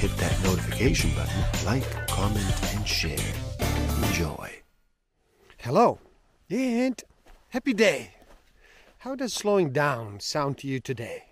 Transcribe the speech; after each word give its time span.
hit 0.00 0.16
that 0.16 0.42
notification 0.44 1.10
button, 1.14 1.44
like, 1.66 2.08
comment, 2.08 2.74
and 2.74 2.88
share. 2.88 3.18
Enjoy. 4.04 4.50
Hello, 5.58 5.98
and 6.48 7.04
happy 7.50 7.74
day. 7.74 8.14
How 9.00 9.14
does 9.14 9.34
slowing 9.34 9.72
down 9.72 10.18
sound 10.20 10.56
to 10.58 10.66
you 10.66 10.80
today? 10.80 11.24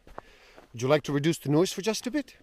Would 0.71 0.83
you 0.83 0.89
like 0.89 1.03
to 1.05 1.15
reduce 1.15 1.39
the 1.39 1.49
noise 1.49 1.73
for 1.73 1.81
just 1.81 2.07
a 2.07 2.11
bit? 2.11 2.37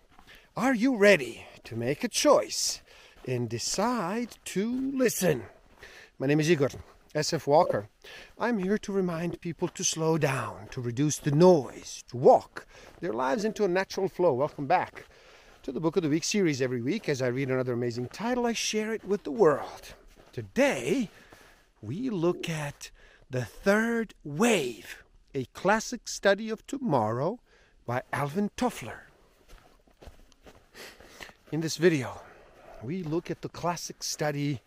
Are 0.57 0.73
you 0.73 0.97
ready 0.97 1.45
to 1.63 1.75
make 1.75 2.03
a 2.03 2.07
choice 2.07 2.81
and 3.27 3.47
decide 3.47 4.37
to 4.45 4.91
listen? 4.95 5.43
My 6.17 6.25
name 6.25 6.39
is 6.39 6.49
Igor 6.49 6.71
SF 7.13 7.45
Walker. 7.45 7.87
I'm 8.39 8.57
here 8.57 8.79
to 8.79 8.91
remind 8.91 9.41
people 9.41 9.67
to 9.67 9.83
slow 9.83 10.17
down, 10.17 10.69
to 10.71 10.81
reduce 10.81 11.19
the 11.19 11.29
noise, 11.29 12.03
to 12.09 12.17
walk 12.17 12.65
their 12.99 13.13
lives 13.13 13.45
into 13.45 13.63
a 13.63 13.67
natural 13.67 14.09
flow. 14.09 14.33
Welcome 14.33 14.65
back 14.65 15.05
to 15.65 15.71
the 15.71 15.79
Book 15.79 15.97
of 15.97 16.03
the 16.03 16.09
Week 16.09 16.23
series 16.23 16.61
every 16.61 16.79
week. 16.79 17.09
As 17.09 17.23
I 17.23 17.27
read 17.27 17.49
another 17.49 17.73
amazing 17.73 18.09
title, 18.09 18.45
I 18.45 18.53
share 18.53 18.93
it 18.93 19.03
with 19.03 19.23
the 19.23 19.31
world. 19.31 19.95
Today, 20.31 21.09
we 21.81 22.11
look 22.11 22.47
at 22.47 22.91
The 23.31 23.45
Third 23.45 24.13
Wave, 24.23 25.03
a 25.33 25.45
classic 25.55 26.07
study 26.07 26.51
of 26.51 26.67
tomorrow 26.67 27.39
by 27.87 28.03
Alvin 28.13 28.51
Toffler. 28.55 29.09
In 31.51 31.61
this 31.61 31.77
video, 31.77 32.21
we 32.83 33.01
look 33.01 33.31
at 33.31 33.41
the 33.41 33.49
classic 33.49 34.03
study 34.03 34.61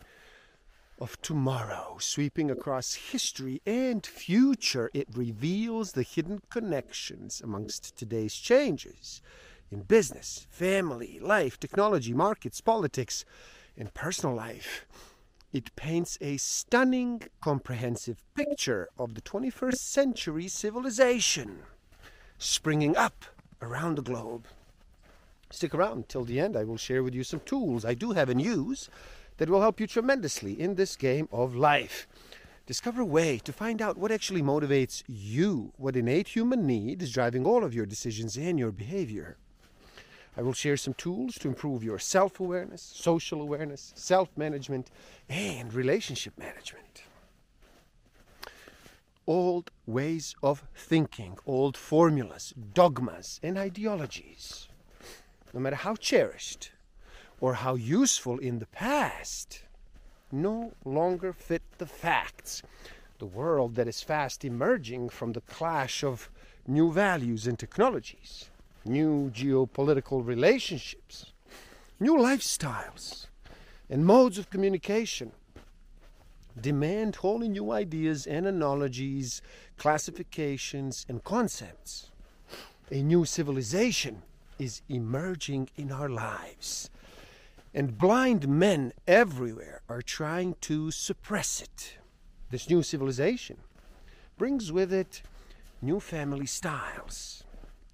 of 0.99 1.21
tomorrow, 1.21 1.95
sweeping 2.01 2.51
across 2.51 2.95
history 2.95 3.61
and 3.65 4.05
future. 4.05 4.91
It 4.93 5.07
reveals 5.15 5.93
the 5.93 6.03
hidden 6.03 6.41
connections 6.49 7.39
amongst 7.41 7.95
today's 7.95 8.35
changes 8.35 9.21
in 9.71 9.81
business, 9.81 10.47
family, 10.49 11.19
life, 11.21 11.59
technology, 11.59 12.13
markets, 12.13 12.61
politics, 12.61 13.25
and 13.77 13.93
personal 13.93 14.35
life. 14.35 14.85
It 15.51 15.75
paints 15.75 16.17
a 16.21 16.37
stunning, 16.37 17.23
comprehensive 17.41 18.23
picture 18.35 18.89
of 18.97 19.15
the 19.15 19.21
21st 19.21 19.77
century 19.77 20.47
civilization 20.47 21.59
springing 22.37 22.95
up 22.95 23.25
around 23.61 23.95
the 23.95 24.01
globe. 24.01 24.45
Stick 25.51 25.73
around 25.73 26.07
till 26.07 26.23
the 26.23 26.39
end. 26.39 26.55
I 26.55 26.63
will 26.63 26.77
share 26.77 27.03
with 27.03 27.13
you 27.13 27.23
some 27.23 27.41
tools 27.41 27.83
I 27.83 27.93
do 27.93 28.11
have 28.11 28.29
and 28.29 28.41
use 28.41 28.89
that 29.37 29.49
will 29.49 29.61
help 29.61 29.79
you 29.79 29.87
tremendously 29.87 30.59
in 30.59 30.75
this 30.75 30.95
game 30.95 31.27
of 31.31 31.55
life. 31.55 32.07
Discover 32.65 33.01
a 33.01 33.05
way 33.05 33.39
to 33.39 33.51
find 33.51 33.81
out 33.81 33.97
what 33.97 34.11
actually 34.11 34.43
motivates 34.43 35.03
you, 35.07 35.73
what 35.77 35.95
innate 35.95 36.29
human 36.29 36.67
need 36.67 37.01
is 37.01 37.11
driving 37.11 37.45
all 37.45 37.63
of 37.63 37.73
your 37.73 37.87
decisions 37.87 38.37
and 38.37 38.59
your 38.59 38.71
behavior. 38.71 39.37
I 40.39 40.41
will 40.41 40.53
share 40.53 40.77
some 40.77 40.93
tools 40.93 41.35
to 41.39 41.49
improve 41.49 41.83
your 41.83 41.99
self 41.99 42.39
awareness, 42.39 42.81
social 42.81 43.41
awareness, 43.41 43.91
self 43.93 44.29
management, 44.37 44.89
and 45.27 45.73
relationship 45.73 46.37
management. 46.37 47.03
Old 49.27 49.69
ways 49.85 50.35
of 50.41 50.63
thinking, 50.73 51.37
old 51.45 51.75
formulas, 51.75 52.53
dogmas, 52.73 53.41
and 53.43 53.57
ideologies, 53.57 54.69
no 55.53 55.59
matter 55.59 55.75
how 55.75 55.95
cherished 55.95 56.71
or 57.41 57.55
how 57.55 57.75
useful 57.75 58.39
in 58.39 58.59
the 58.59 58.67
past, 58.67 59.63
no 60.31 60.71
longer 60.85 61.33
fit 61.33 61.63
the 61.79 61.85
facts. 61.85 62.63
The 63.17 63.25
world 63.25 63.75
that 63.75 63.89
is 63.89 64.01
fast 64.01 64.45
emerging 64.45 65.09
from 65.09 65.33
the 65.33 65.41
clash 65.41 66.01
of 66.01 66.29
new 66.65 66.93
values 66.93 67.45
and 67.45 67.59
technologies 67.59 68.49
new 68.85 69.29
geopolitical 69.31 70.25
relationships, 70.25 71.33
new 71.99 72.15
lifestyles, 72.15 73.27
and 73.89 74.05
modes 74.05 74.37
of 74.37 74.49
communication 74.49 75.31
demand 76.59 77.17
wholly 77.17 77.47
new 77.47 77.71
ideas 77.71 78.27
and 78.27 78.45
analogies, 78.45 79.41
classifications, 79.77 81.05
and 81.07 81.23
concepts. 81.23 82.11
A 82.91 83.01
new 83.01 83.25
civilization 83.25 84.23
is 84.57 84.81
emerging 84.89 85.69
in 85.77 85.91
our 85.91 86.09
lives, 86.09 86.89
and 87.73 87.97
blind 87.97 88.47
men 88.47 88.91
everywhere 89.07 89.81
are 89.87 90.01
trying 90.01 90.55
to 90.61 90.91
suppress 90.91 91.61
it. 91.61 91.97
This 92.49 92.69
new 92.69 92.83
civilization 92.83 93.57
brings 94.37 94.71
with 94.71 94.91
it 94.91 95.21
new 95.81 95.99
family 95.99 96.45
styles, 96.45 97.43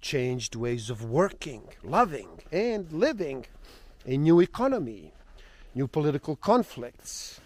changed 0.06 0.54
ways 0.54 0.88
of 0.88 1.02
working, 1.02 1.64
loving, 1.82 2.28
and 2.52 2.92
living, 2.92 3.44
a 4.06 4.16
new 4.16 4.38
economy, 4.38 5.12
new 5.74 5.88
political 5.88 6.36
conflicts. 6.36 7.40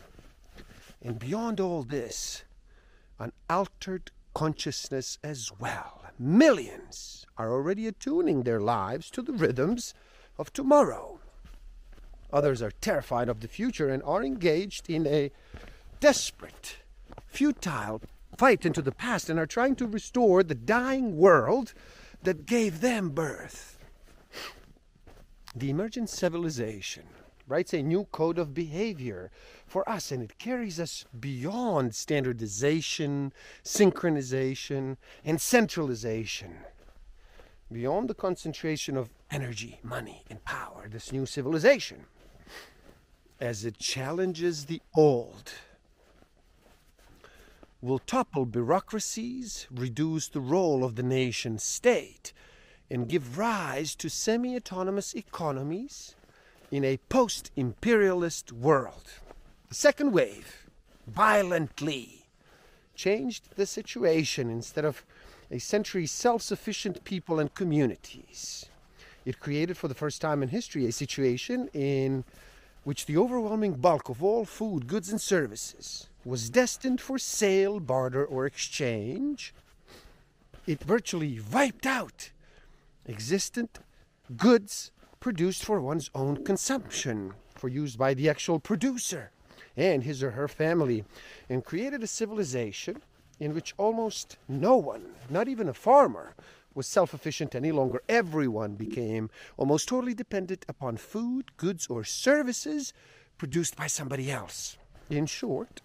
And 1.00 1.18
beyond 1.18 1.58
all 1.58 1.82
this, 1.82 2.44
an 3.18 3.32
altered 3.48 4.10
consciousness 4.34 5.18
as 5.24 5.50
well. 5.58 6.02
Millions 6.18 7.24
are 7.38 7.50
already 7.50 7.86
attuning 7.86 8.42
their 8.42 8.60
lives 8.60 9.08
to 9.12 9.22
the 9.22 9.32
rhythms 9.32 9.94
of 10.36 10.52
tomorrow. 10.52 11.18
Others 12.30 12.60
are 12.60 12.72
terrified 12.82 13.30
of 13.30 13.40
the 13.40 13.48
future 13.48 13.88
and 13.88 14.02
are 14.02 14.22
engaged 14.22 14.90
in 14.90 15.06
a 15.06 15.32
desperate, 15.98 16.76
futile 17.26 18.02
fight 18.36 18.66
into 18.66 18.82
the 18.82 18.92
past 18.92 19.30
and 19.30 19.38
are 19.38 19.46
trying 19.46 19.76
to 19.76 19.86
restore 19.86 20.42
the 20.42 20.54
dying 20.54 21.16
world 21.16 21.72
that 22.22 22.46
gave 22.46 22.80
them 22.80 23.10
birth. 23.10 23.78
The 25.54 25.70
emergent 25.70 26.10
civilization 26.10 27.04
writes 27.48 27.74
a 27.74 27.82
new 27.82 28.04
code 28.04 28.38
of 28.38 28.54
behavior 28.54 29.30
for 29.66 29.88
us, 29.88 30.12
and 30.12 30.22
it 30.22 30.38
carries 30.38 30.78
us 30.78 31.04
beyond 31.18 31.94
standardization, 31.94 33.32
synchronization, 33.64 34.96
and 35.24 35.40
centralization. 35.40 36.58
Beyond 37.72 38.08
the 38.08 38.14
concentration 38.14 38.96
of 38.96 39.10
energy, 39.30 39.80
money, 39.82 40.24
and 40.30 40.44
power, 40.44 40.88
this 40.88 41.12
new 41.12 41.26
civilization, 41.26 42.06
as 43.40 43.64
it 43.64 43.78
challenges 43.78 44.66
the 44.66 44.82
old, 44.96 45.52
will 47.82 47.98
topple 47.98 48.44
bureaucracies, 48.44 49.66
reduce 49.70 50.28
the 50.28 50.40
role 50.40 50.84
of 50.84 50.96
the 50.96 51.02
nation 51.02 51.58
state, 51.58 52.32
and 52.90 53.08
give 53.08 53.38
rise 53.38 53.94
to 53.94 54.10
semi 54.10 54.56
autonomous 54.56 55.14
economies 55.14 56.14
in 56.70 56.84
a 56.84 56.98
post 57.08 57.50
imperialist 57.56 58.52
world. 58.52 59.04
The 59.68 59.74
second 59.74 60.12
wave 60.12 60.66
violently 61.06 62.26
changed 62.94 63.56
the 63.56 63.66
situation 63.66 64.50
instead 64.50 64.84
of 64.84 65.04
a 65.50 65.58
century 65.58 66.06
self 66.06 66.42
sufficient 66.42 67.04
people 67.04 67.38
and 67.40 67.54
communities. 67.54 68.66
It 69.24 69.40
created 69.40 69.76
for 69.76 69.88
the 69.88 69.94
first 69.94 70.20
time 70.20 70.42
in 70.42 70.48
history 70.48 70.86
a 70.86 70.92
situation 70.92 71.68
in 71.72 72.24
which 72.84 73.06
the 73.06 73.16
overwhelming 73.16 73.74
bulk 73.74 74.08
of 74.08 74.22
all 74.22 74.44
food, 74.44 74.86
goods, 74.86 75.10
and 75.10 75.20
services 75.20 76.08
was 76.24 76.50
destined 76.50 77.00
for 77.00 77.18
sale, 77.18 77.80
barter, 77.80 78.24
or 78.24 78.46
exchange, 78.46 79.54
it 80.66 80.82
virtually 80.82 81.40
wiped 81.52 81.86
out 81.86 82.30
existent 83.06 83.80
goods 84.36 84.92
produced 85.18 85.64
for 85.64 85.80
one's 85.80 86.10
own 86.14 86.44
consumption, 86.44 87.34
for 87.54 87.68
use 87.68 87.96
by 87.96 88.14
the 88.14 88.28
actual 88.28 88.58
producer 88.58 89.30
and 89.76 90.02
his 90.02 90.22
or 90.22 90.32
her 90.32 90.48
family, 90.48 91.04
and 91.48 91.64
created 91.64 92.02
a 92.02 92.06
civilization 92.06 93.02
in 93.38 93.54
which 93.54 93.74
almost 93.78 94.36
no 94.48 94.76
one, 94.76 95.04
not 95.28 95.48
even 95.48 95.68
a 95.68 95.74
farmer, 95.74 96.34
was 96.74 96.86
self 96.86 97.10
sufficient 97.10 97.54
any 97.54 97.72
longer. 97.72 98.02
Everyone 98.08 98.74
became 98.74 99.30
almost 99.56 99.88
totally 99.88 100.14
dependent 100.14 100.64
upon 100.68 100.96
food, 100.96 101.56
goods, 101.56 101.86
or 101.88 102.04
services 102.04 102.92
produced 103.38 103.76
by 103.76 103.86
somebody 103.86 104.30
else. 104.30 104.76
In 105.08 105.26
short, 105.26 105.80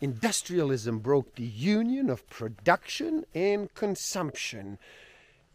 industrialism 0.00 1.00
broke 1.00 1.34
the 1.34 1.42
union 1.42 2.08
of 2.08 2.28
production 2.30 3.24
and 3.34 3.72
consumption 3.74 4.78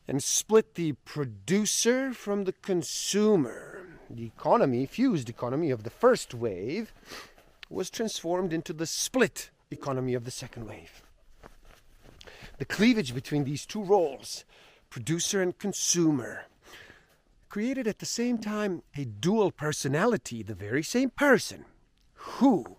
and 0.07 0.21
split 0.21 0.75
the 0.75 0.93
producer 1.05 2.13
from 2.13 2.43
the 2.43 2.53
consumer. 2.53 3.87
the 4.07 4.25
economy, 4.25 4.85
fused 4.85 5.29
economy 5.29 5.71
of 5.71 5.83
the 5.83 5.89
first 5.89 6.35
wave, 6.35 6.93
was 7.69 7.89
transformed 7.89 8.53
into 8.53 8.71
the 8.71 8.85
split 8.85 9.49
economy 9.71 10.13
of 10.13 10.25
the 10.25 10.31
second 10.31 10.67
wave. 10.67 11.01
The 12.57 12.65
cleavage 12.65 13.13
between 13.13 13.43
these 13.43 13.65
two 13.65 13.83
roles, 13.83 14.45
producer 14.89 15.41
and 15.41 15.57
consumer, 15.57 16.45
created 17.49 17.85
at 17.85 17.99
the 17.99 18.05
same 18.05 18.37
time 18.37 18.81
a 18.95 19.03
dual 19.03 19.51
personality, 19.51 20.41
the 20.41 20.55
very 20.55 20.83
same 20.83 21.09
person, 21.09 21.65
who, 22.13 22.77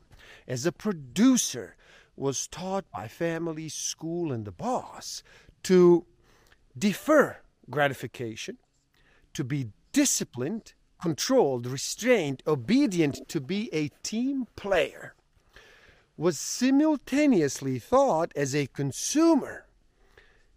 as 0.48 0.64
a 0.64 0.72
producer, 0.72 1.76
was 2.16 2.46
taught 2.46 2.90
by 2.90 3.06
family, 3.06 3.68
school, 3.68 4.32
and 4.32 4.46
the 4.46 4.52
boss 4.52 5.22
to 5.62 6.06
defer 6.76 7.36
gratification, 7.68 8.56
to 9.34 9.44
be 9.44 9.68
disciplined, 9.92 10.72
controlled, 11.00 11.66
restrained, 11.66 12.42
obedient, 12.46 13.28
to 13.28 13.40
be 13.40 13.68
a 13.74 13.88
team 14.02 14.46
player, 14.56 15.14
was 16.16 16.38
simultaneously 16.38 17.78
thought 17.78 18.32
as 18.34 18.54
a 18.54 18.66
consumer 18.68 19.65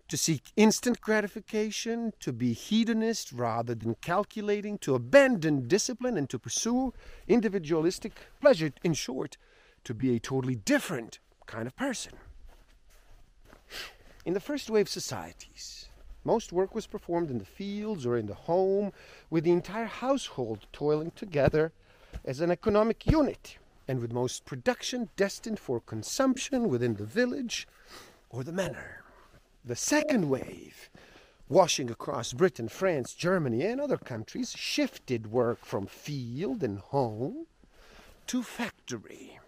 to 0.10 0.18
seek 0.18 0.52
instant 0.56 1.00
gratification, 1.02 2.12
to 2.20 2.34
be 2.34 2.54
hedonist 2.54 3.32
rather 3.32 3.76
than 3.76 3.96
calculating, 4.02 4.78
to 4.80 4.96
abandon 4.96 5.68
discipline 5.68 6.18
and 6.18 6.30
to 6.30 6.40
pursue 6.40 6.94
individualistic 7.28 8.14
pleasure, 8.42 8.72
in 8.84 8.94
short, 8.94 9.38
to 9.84 9.94
be 9.94 10.16
a 10.16 10.20
totally 10.20 10.56
different 10.56 11.20
kind 11.46 11.68
of 11.68 11.76
person. 11.76 12.14
In 14.26 14.34
the 14.34 14.40
first 14.40 14.70
wave 14.70 14.90
societies, 14.90 15.90
most 16.24 16.52
work 16.52 16.76
was 16.76 16.88
performed 16.88 17.30
in 17.30 17.38
the 17.38 17.46
fields 17.46 18.06
or 18.06 18.18
in 18.18 18.26
the 18.26 18.34
home, 18.34 18.92
with 19.30 19.44
the 19.44 19.52
entire 19.52 19.86
household 19.86 20.66
toiling 20.74 21.12
together 21.12 21.72
as 22.26 22.42
an 22.42 22.52
economic 22.52 23.06
unit, 23.06 23.58
and 23.88 24.00
with 24.00 24.12
most 24.12 24.46
production 24.46 25.10
destined 25.16 25.60
for 25.60 25.80
consumption 25.80 26.68
within 26.68 26.96
the 26.96 27.06
village 27.06 27.68
or 28.30 28.44
the 28.44 28.52
manor. 28.52 28.99
The 29.70 29.76
second 29.76 30.32
wave, 30.32 30.90
washing 31.48 31.92
across 31.92 32.34
Britain, 32.34 32.70
France, 32.70 33.14
Germany, 33.14 33.64
and 33.64 33.80
other 33.80 33.98
countries, 34.00 34.56
shifted 34.58 35.28
work 35.28 35.64
from 35.64 35.86
field 35.86 36.64
and 36.64 36.80
home 36.80 37.46
to 38.26 38.42
factory 38.42 39.40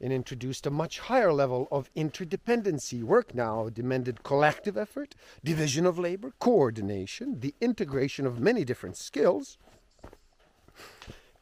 and 0.00 0.12
introduced 0.12 0.64
a 0.64 0.70
much 0.70 1.00
higher 1.00 1.32
level 1.32 1.66
of 1.72 1.92
interdependency. 1.96 3.02
Work 3.02 3.34
now 3.34 3.68
demanded 3.68 4.22
collective 4.22 4.76
effort, 4.76 5.16
division 5.42 5.86
of 5.86 5.98
labor, 5.98 6.32
coordination, 6.38 7.40
the 7.40 7.56
integration 7.60 8.26
of 8.26 8.38
many 8.38 8.64
different 8.64 8.96
skills. 8.96 9.58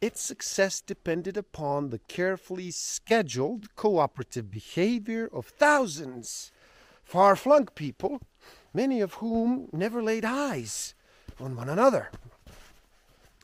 Its 0.01 0.23
success 0.23 0.81
depended 0.81 1.37
upon 1.37 1.91
the 1.91 1.99
carefully 1.99 2.71
scheduled 2.71 3.77
cooperative 3.77 4.51
behavior 4.51 5.29
of 5.35 5.45
thousands 5.45 6.51
far 7.07 7.37
flung 7.37 7.67
people, 7.67 8.21
many 8.75 9.01
of 9.01 9.15
whom 9.15 9.69
never 9.73 10.03
laid 10.03 10.25
eyes 10.25 10.95
on 11.41 11.55
one 11.57 11.69
another. 11.69 12.11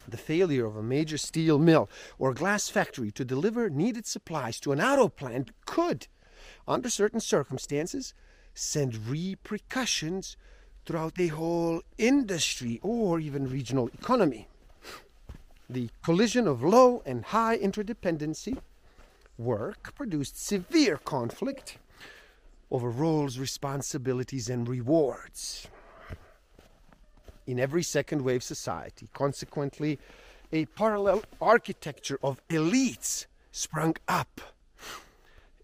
The 0.07 0.17
failure 0.17 0.67
of 0.67 0.77
a 0.77 0.83
major 0.83 1.17
steel 1.17 1.61
mill 1.61 1.89
or 2.19 2.35
glass 2.35 2.69
factory 2.69 3.13
to 3.13 3.25
deliver 3.25 3.71
needed 3.71 4.05
supplies 4.05 4.59
to 4.61 4.73
an 4.73 4.81
auto 4.81 5.09
plant 5.09 5.53
could, 5.65 6.09
under 6.67 6.91
certain 6.91 7.21
circumstances, 7.21 8.15
send 8.53 9.07
repercussions 9.07 10.37
throughout 10.85 11.15
the 11.15 11.29
whole 11.29 11.83
industry 11.97 12.81
or 12.83 13.21
even 13.21 13.49
regional 13.49 13.89
economy. 13.95 14.49
The 15.71 15.89
collision 16.03 16.49
of 16.49 16.65
low 16.65 17.01
and 17.07 17.27
high 17.27 17.57
interdependency 17.57 18.59
work 19.39 19.95
produced 19.95 20.45
severe 20.45 20.97
conflict 20.97 21.79
over 22.73 22.89
roles, 22.89 23.39
responsibilities, 23.39 24.49
and 24.49 24.67
rewards. 24.67 25.69
In 27.47 27.61
every 27.61 27.83
second 27.83 28.23
wave 28.23 28.43
society, 28.43 29.11
consequently, 29.13 29.99
a 30.53 30.65
parallel 30.65 31.23
architecture 31.41 32.19
of 32.23 32.41
elites 32.49 33.27
sprung 33.51 33.97
up. 34.09 34.41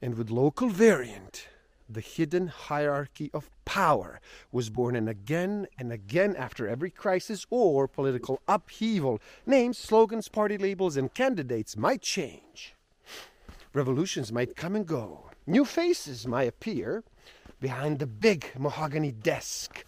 And 0.03 0.17
with 0.17 0.31
local 0.31 0.69
variant, 0.69 1.49
the 1.89 2.03
hidden 2.03 2.49
hierarchy 2.49 3.31
of 3.33 3.51
power 3.65 4.21
was 4.53 4.69
born 4.69 4.95
and 4.95 5.09
again 5.09 5.67
and 5.79 5.91
again 5.91 6.37
after 6.37 6.69
every 6.69 6.91
crisis 6.91 7.47
or 7.49 7.89
political 7.89 8.43
upheaval. 8.47 9.19
Names, 9.47 9.79
slogans, 9.79 10.29
party 10.29 10.59
labels, 10.59 10.99
and 10.99 11.15
candidates 11.15 11.75
might 11.75 12.03
change. 12.03 12.75
Revolutions 13.73 14.31
might 14.31 14.57
come 14.57 14.77
and 14.77 14.87
go. 14.87 15.31
New 15.49 15.65
faces 15.65 16.27
might 16.27 16.47
appear 16.47 17.03
behind 17.59 17.99
the 17.99 18.07
big 18.07 18.53
mahogany 18.59 19.11
desk, 19.11 19.83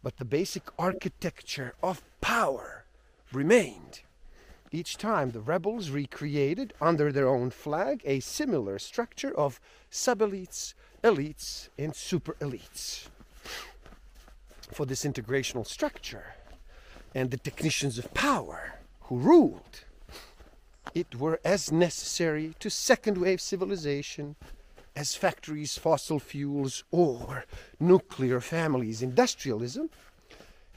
but 0.00 0.16
the 0.18 0.24
basic 0.24 0.62
architecture 0.78 1.74
of 1.82 2.04
power 2.20 2.84
remained. 3.32 4.02
Each 4.70 4.96
time 4.96 5.32
the 5.32 5.40
rebels 5.40 5.90
recreated 5.90 6.72
under 6.80 7.10
their 7.10 7.26
own 7.26 7.50
flag 7.50 8.02
a 8.04 8.20
similar 8.20 8.78
structure 8.78 9.36
of 9.36 9.58
sub 9.90 10.20
elites, 10.20 10.74
elites, 11.02 11.68
and 11.76 11.96
super 11.96 12.34
elites. 12.34 13.08
For 14.70 14.86
this 14.86 15.04
integrational 15.04 15.66
structure 15.66 16.36
and 17.12 17.32
the 17.32 17.38
technicians 17.38 17.98
of 17.98 18.14
power 18.14 18.78
who 19.00 19.18
ruled, 19.18 19.80
it 20.94 21.16
were 21.16 21.40
as 21.44 21.72
necessary 21.72 22.54
to 22.60 22.70
second 22.70 23.18
wave 23.18 23.40
civilization 23.40 24.36
as 24.94 25.14
factories, 25.14 25.78
fossil 25.78 26.18
fuels, 26.18 26.84
or 26.90 27.44
nuclear 27.80 28.40
families. 28.40 29.02
Industrialism 29.02 29.90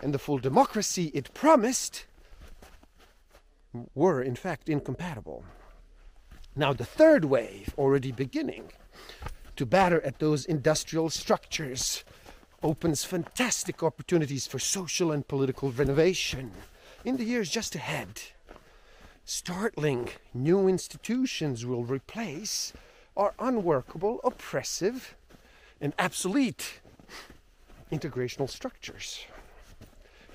and 0.01 0.13
the 0.13 0.19
full 0.19 0.38
democracy 0.38 1.12
it 1.13 1.33
promised 1.33 2.06
were, 3.94 4.21
in 4.21 4.35
fact, 4.35 4.69
incompatible. 4.69 5.44
Now, 6.56 6.71
the 6.71 6.85
third 6.85 7.25
wave, 7.25 7.73
already 7.77 8.12
beginning 8.12 8.71
to 9.57 9.65
batter 9.65 10.01
at 10.01 10.19
those 10.19 10.45
industrial 10.45 11.09
structures, 11.09 12.03
opens 12.63 13.03
fantastic 13.03 13.83
opportunities 13.83 14.47
for 14.47 14.59
social 14.59 15.12
and 15.12 15.27
political 15.27 15.71
renovation 15.71 16.51
in 17.03 17.17
the 17.17 17.23
years 17.23 17.50
just 17.50 17.75
ahead. 17.75 18.21
Startling 19.25 20.09
new 20.33 20.67
institutions 20.67 21.65
will 21.65 21.84
replace 21.84 22.74
are 23.15 23.34
unworkable, 23.39 24.19
oppressive, 24.24 25.15
and 25.79 25.93
obsolete 26.00 26.81
integrational 27.91 28.50
structures. 28.50 29.25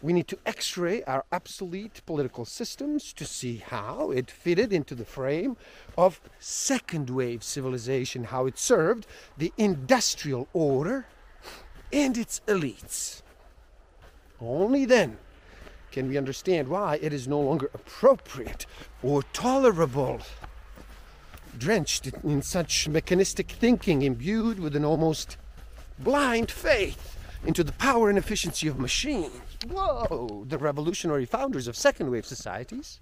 We 0.02 0.14
need 0.14 0.28
to 0.28 0.38
x 0.46 0.78
ray 0.78 1.02
our 1.04 1.25
obsolete 1.30 2.00
political 2.06 2.46
systems 2.46 3.12
to 3.12 3.26
see 3.26 3.56
how 3.56 4.10
it 4.10 4.30
fitted 4.30 4.72
into 4.72 4.94
the 4.94 5.04
frame 5.04 5.58
of 5.99 6.20
second 6.38 7.10
wave 7.10 7.44
civilization, 7.44 8.25
how 8.25 8.46
it 8.46 8.58
served 8.58 9.06
the 9.37 9.52
industrial 9.58 10.49
order 10.54 11.06
and 11.92 12.16
its 12.16 12.40
elites. 12.46 13.20
Only 14.40 14.87
then 14.87 15.18
can 15.92 16.08
we 16.08 16.16
understand 16.16 16.68
why 16.68 16.99
it 17.02 17.12
is 17.12 17.28
no 17.28 17.40
longer 17.40 17.68
appropriate 17.75 18.64
or 19.02 19.22
tolerable 19.34 20.20
drenched 21.59 22.07
in 22.25 22.42
such 22.42 22.88
mechanistic 22.88 23.50
thinking, 23.50 24.02
imbued 24.02 24.59
with 24.59 24.76
an 24.76 24.85
almost 24.85 25.37
blind 25.99 26.50
faith 26.50 27.16
into 27.45 27.64
the 27.64 27.73
power 27.73 28.09
and 28.09 28.19
efficiency 28.19 28.69
of 28.69 28.78
machines. 28.78 29.30
Whoa! 29.69 30.45
The 30.49 30.59
revolutionary 30.59 31.25
founders 31.26 31.69
of 31.69 31.76
second 31.76 32.11
wave 32.11 32.26
societies, 32.26 33.00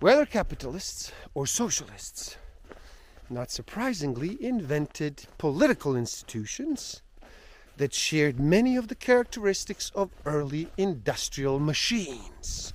whether 0.00 0.26
capitalists 0.26 1.12
or 1.34 1.46
socialists, 1.46 2.36
not 3.28 3.50
surprisingly, 3.50 4.42
invented 4.42 5.26
political 5.38 5.96
institutions 5.96 7.02
that 7.76 7.94
shared 7.94 8.40
many 8.40 8.76
of 8.76 8.88
the 8.88 8.94
characteristics 8.94 9.90
of 9.94 10.10
early 10.26 10.68
industrial 10.76 11.58
machines. 11.58 12.74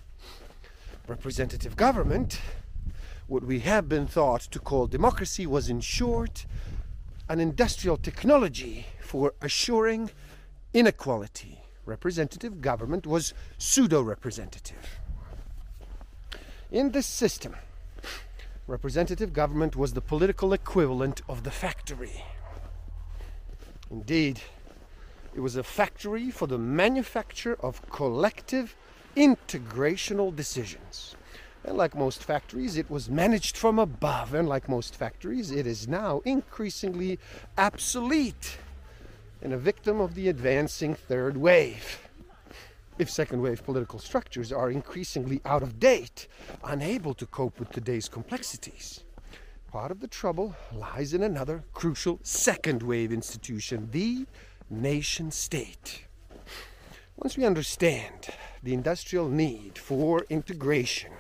Representative 1.08 1.76
government 1.76 2.40
what 3.27 3.44
we 3.44 3.60
have 3.60 3.89
been 3.89 4.05
thought 4.05 4.41
to 4.41 4.60
call 4.60 4.88
democracy 4.88 5.48
was, 5.48 5.70
in 5.70 5.82
short, 5.82 6.46
an 7.27 7.39
industrial 7.39 7.98
technology 7.98 8.86
for 9.01 9.34
assuring 9.41 10.12
inequality. 10.74 11.60
Representative 11.86 12.62
government 12.62 13.08
was 13.08 13.34
pseudo 13.58 14.01
representative. 14.01 15.00
In 16.72 16.91
this 16.91 17.08
system, 17.08 17.55
representative 18.67 19.34
government 19.34 19.75
was 19.75 19.94
the 19.94 20.01
political 20.01 20.53
equivalent 20.53 21.22
of 21.27 21.44
the 21.44 21.51
factory. 21.51 22.24
Indeed, 23.89 24.41
it 25.36 25.39
was 25.39 25.55
a 25.55 25.63
factory 25.63 26.32
for 26.32 26.48
the 26.48 26.58
manufacture 26.58 27.58
of 27.60 27.88
collective 27.89 28.75
integrational 29.15 30.36
decisions 30.36 31.15
And 31.66 31.78
like 31.78 31.96
most 31.96 32.24
factories, 32.24 32.78
it 32.78 32.92
was 32.92 33.10
managed 33.10 33.58
from 33.58 33.80
above. 33.80 34.36
And 34.36 34.48
like 34.48 34.70
most 34.70 34.96
factories, 34.96 35.50
it 35.50 35.66
is 35.66 35.88
now 35.88 36.22
increasingly 36.24 37.18
obsolete 37.58 38.58
and 39.42 39.52
a 39.52 39.58
victim 39.58 40.00
of 40.00 40.14
the 40.16 40.30
advancing 40.30 40.94
third 40.94 41.38
wave. 41.38 42.08
If 42.98 43.10
second 43.10 43.42
wave 43.42 43.64
political 43.66 44.00
structures 44.00 44.52
are 44.52 44.72
increasingly 44.72 45.42
out 45.44 45.64
of 45.64 45.80
date, 45.80 46.28
unable 46.64 47.14
to 47.16 47.26
cope 47.26 47.60
with 47.60 47.72
today's 47.72 48.08
complexities, 48.08 49.04
part 49.72 49.92
of 49.92 50.00
the 50.00 50.08
trouble 50.08 50.56
lies 50.72 51.14
in 51.14 51.22
another 51.22 51.64
crucial 51.74 52.20
second 52.24 52.84
wave 52.84 53.12
institution, 53.12 53.90
the 53.92 54.26
nation 54.70 55.32
state. 55.32 56.06
Once 57.18 57.38
we 57.38 57.46
understand 57.46 58.30
the 58.64 58.74
industrial 58.74 59.28
need 59.28 59.78
for 59.78 60.26
integration, 60.30 61.12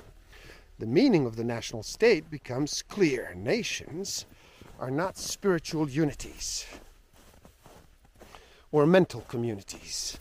the 0.77 0.85
meaning 0.85 1.25
of 1.25 1.35
the 1.35 1.43
national 1.43 1.83
state 1.83 2.29
becomes 2.29 2.81
clear. 2.81 3.33
Nations 3.35 4.25
are 4.79 4.91
not 4.91 5.17
spiritual 5.17 5.89
unities 5.89 6.65
or 8.71 8.85
mental 8.85 9.21
communities 9.21 10.17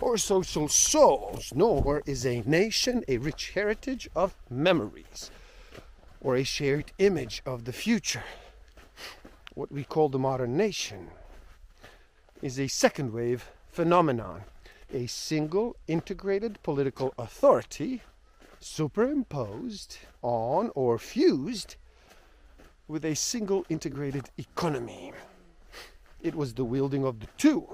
or 0.00 0.18
social 0.18 0.68
souls, 0.68 1.52
nor 1.54 2.02
is 2.06 2.26
a 2.26 2.42
nation 2.44 3.04
a 3.08 3.18
rich 3.18 3.50
heritage 3.50 4.08
of 4.14 4.34
memories 4.50 5.30
or 6.20 6.36
a 6.36 6.44
shared 6.44 6.92
image 6.98 7.40
of 7.46 7.64
the 7.64 7.72
future. 7.72 8.24
What 9.54 9.72
we 9.72 9.84
call 9.84 10.08
the 10.08 10.18
modern 10.18 10.56
nation 10.56 11.08
is 12.42 12.58
a 12.58 12.66
second 12.66 13.12
wave 13.12 13.48
phenomenon, 13.70 14.42
a 14.92 15.06
single 15.06 15.76
integrated 15.86 16.62
political 16.62 17.14
authority 17.16 18.02
superimposed 18.60 19.98
on 20.22 20.70
or 20.74 20.98
fused 20.98 21.76
with 22.88 23.04
a 23.04 23.14
single 23.14 23.64
integrated 23.68 24.30
economy. 24.38 25.12
It 26.22 26.34
was 26.34 26.54
the 26.54 26.64
wielding 26.64 27.04
of 27.04 27.20
the 27.20 27.28
two 27.36 27.68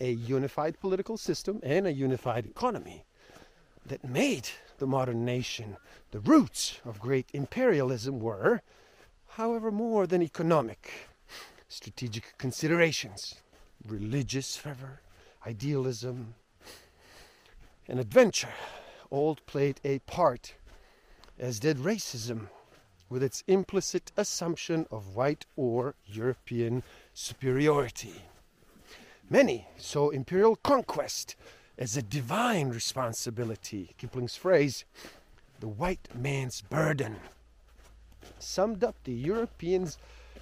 a 0.00 0.10
unified 0.10 0.78
political 0.78 1.16
system 1.16 1.58
and 1.62 1.86
a 1.86 1.92
unified 1.92 2.44
economy 2.44 3.04
that 3.86 4.04
made 4.04 4.48
the 4.78 4.86
modern 4.86 5.24
nation. 5.24 5.76
The 6.10 6.20
roots 6.20 6.80
of 6.84 7.00
great 7.00 7.28
imperialism 7.32 8.20
were, 8.20 8.60
however, 9.28 9.70
more 9.70 10.06
than 10.06 10.22
economic, 10.22 11.08
strategic 11.68 12.36
considerations, 12.36 13.36
religious 13.86 14.56
fervor, 14.56 15.00
idealism, 15.46 16.34
and 17.88 17.98
adventure 17.98 18.52
all 19.10 19.36
played 19.46 19.80
a 19.84 19.98
part, 20.00 20.54
as 21.38 21.60
did 21.60 21.78
racism, 21.78 22.48
with 23.08 23.22
its 23.22 23.44
implicit 23.46 24.12
assumption 24.16 24.86
of 24.90 25.14
white 25.14 25.46
or 25.56 25.94
European 26.06 26.82
superiority. 27.14 28.22
Many 29.28 29.66
saw 29.76 30.10
imperial 30.10 30.56
conquest 30.56 31.36
as 31.78 31.96
a 31.96 32.02
divine 32.02 32.68
responsibility. 32.68 33.94
Kipling's 33.98 34.36
phrase, 34.36 34.84
the 35.60 35.68
white 35.68 36.08
man's 36.14 36.60
burden, 36.62 37.16
summed 38.38 38.82
up 38.84 38.96
the 39.04 39.12
Europeans' 39.12 39.98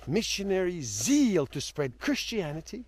missionary 0.07 0.81
zeal 0.81 1.47
to 1.47 1.61
spread 1.61 1.99
Christianity 1.99 2.85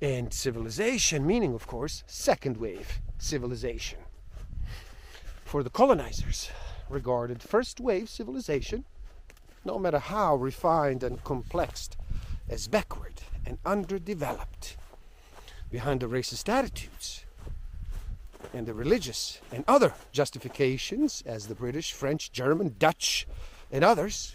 and 0.00 0.32
civilization, 0.32 1.26
meaning, 1.26 1.54
of 1.54 1.66
course, 1.66 2.02
second 2.06 2.56
wave 2.56 3.00
civilization. 3.18 3.98
For 5.52 5.62
the 5.62 5.68
colonizers, 5.68 6.48
regarded 6.88 7.42
first 7.42 7.78
wave 7.78 8.08
civilization, 8.08 8.86
no 9.66 9.78
matter 9.78 9.98
how 9.98 10.34
refined 10.34 11.02
and 11.02 11.22
complex, 11.24 11.90
as 12.48 12.68
backward 12.68 13.20
and 13.44 13.58
underdeveloped 13.62 14.78
behind 15.70 16.00
the 16.00 16.06
racist 16.06 16.48
attitudes 16.48 17.26
and 18.54 18.64
the 18.64 18.72
religious 18.72 19.42
and 19.52 19.62
other 19.68 19.92
justifications, 20.10 21.22
as 21.26 21.48
the 21.48 21.54
British, 21.54 21.92
French, 21.92 22.32
German, 22.32 22.74
Dutch, 22.78 23.26
and 23.70 23.84
others 23.84 24.34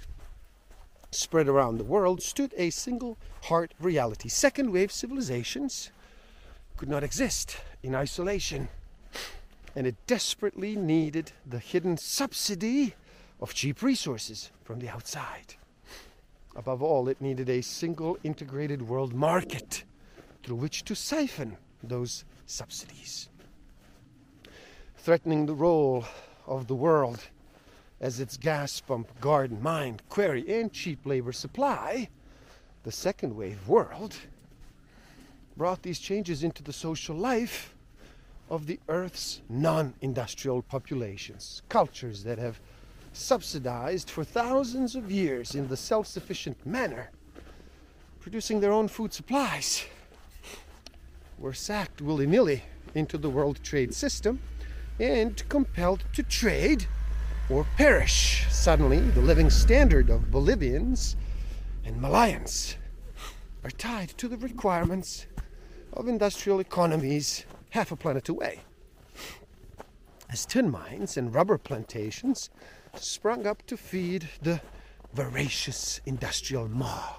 spread 1.10 1.48
around 1.48 1.80
the 1.80 1.84
world, 1.84 2.22
stood 2.22 2.54
a 2.58 2.70
single 2.70 3.18
hard 3.46 3.74
reality. 3.80 4.30
Second 4.30 4.70
wave 4.70 4.92
civilizations 4.92 5.90
could 6.78 6.90
not 6.90 7.04
exist 7.04 7.58
in 7.82 7.96
isolation, 7.96 8.70
and 9.78 9.86
it 9.86 9.96
desperately 10.08 10.76
needed 10.76 11.32
the 11.46 11.60
hidden 11.60 11.96
subsidy 11.98 12.96
of 13.40 13.54
cheap 13.54 13.84
resources 13.84 14.50
from 14.64 14.80
the 14.80 14.90
outside. 14.90 15.54
Above 16.56 16.82
all, 16.82 17.08
it 17.08 17.22
needed 17.22 17.48
a 17.48 17.62
single 17.62 18.18
integrated 18.24 18.82
world 18.82 19.14
market 19.14 19.84
through 20.42 20.56
which 20.56 20.84
to 20.84 20.96
siphon 20.96 21.56
those 21.84 22.26
subsidies 22.48 23.30
threatening 24.98 25.46
the 25.46 25.54
role 25.54 26.04
of 26.48 26.68
the 26.68 26.76
world 26.76 27.30
as 28.02 28.20
its 28.20 28.36
gas 28.36 28.82
pump, 28.82 29.08
garden, 29.22 29.62
mine, 29.62 29.98
quarry, 30.10 30.44
and 30.60 30.74
cheap 30.74 31.06
labor 31.06 31.32
supply, 31.32 32.10
the 32.84 32.92
second 32.92 33.34
wave 33.34 33.66
world 33.70 34.18
brought 35.56 35.82
these 35.84 36.00
changes 36.00 36.44
into 36.44 36.62
the 36.62 36.74
social 36.74 37.16
life 37.16 37.77
of 38.50 38.68
the 38.68 38.80
Earth's 38.88 39.42
non 39.50 39.94
industrial 40.02 40.62
populations, 40.62 41.62
cultures 41.70 42.24
that 42.24 42.38
have 42.38 42.60
subsidized 43.14 44.10
for 44.10 44.24
thousands 44.24 44.96
of 44.96 45.12
years 45.12 45.56
in 45.56 45.68
the 45.68 45.78
self 45.78 46.08
sufficient 46.08 46.66
manner, 46.66 47.12
producing 48.20 48.60
their 48.60 48.72
own 48.72 48.88
food 48.88 49.14
supplies, 49.14 49.86
were 51.38 51.54
sacked 51.54 52.02
willy 52.02 52.28
nilly 52.28 52.64
into 52.96 53.18
the 53.18 53.30
world 53.30 53.60
trade 53.64 53.94
system 53.94 54.40
and 55.00 55.48
compelled 55.50 56.04
to 56.14 56.24
trade 56.24 56.88
or 57.50 57.66
perish. 57.78 58.46
Suddenly, 58.50 59.00
the 59.00 59.22
living 59.22 59.50
standard 59.50 60.10
of 60.10 60.32
Bolivians 60.32 61.16
and 61.86 62.02
Malayans 62.02 62.76
are 63.64 63.70
tied 63.72 64.10
to 64.10 64.28
the 64.28 64.38
requirements 64.38 65.28
of 65.94 66.08
industrial 66.08 66.60
economies 66.60 67.46
half 67.72 67.92
a 67.92 67.96
planet 67.96 68.30
away. 68.30 68.62
As 70.30 70.46
tin 70.46 70.70
mines 70.70 71.18
and 71.18 71.34
rubber 71.34 71.58
plantations 71.58 72.50
sprung 72.96 73.48
up 73.48 73.66
to 73.68 73.78
feed 73.78 74.30
the 74.42 74.62
voracious 75.14 76.02
industrial 76.06 76.68
maw. 76.68 77.16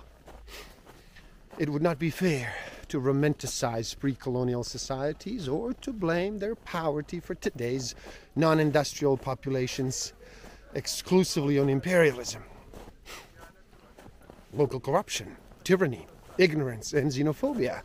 It 1.58 1.68
would 1.68 1.82
not 1.82 1.98
be 1.98 2.10
fair 2.10 2.54
to 2.88 3.00
romanticize 3.00 3.98
pre 3.98 4.14
colonial 4.14 4.64
societies 4.64 5.48
or 5.48 5.72
to 5.74 5.92
blame 5.92 6.38
their 6.38 6.54
poverty 6.54 7.20
for 7.20 7.34
today's 7.34 7.94
non 8.36 8.60
industrial 8.60 9.16
populations 9.16 10.12
exclusively 10.74 11.58
on 11.58 11.68
imperialism. 11.68 12.42
Local 14.52 14.80
corruption, 14.80 15.36
tyranny, 15.64 16.06
ignorance, 16.38 16.92
and 16.92 17.10
xenophobia 17.10 17.82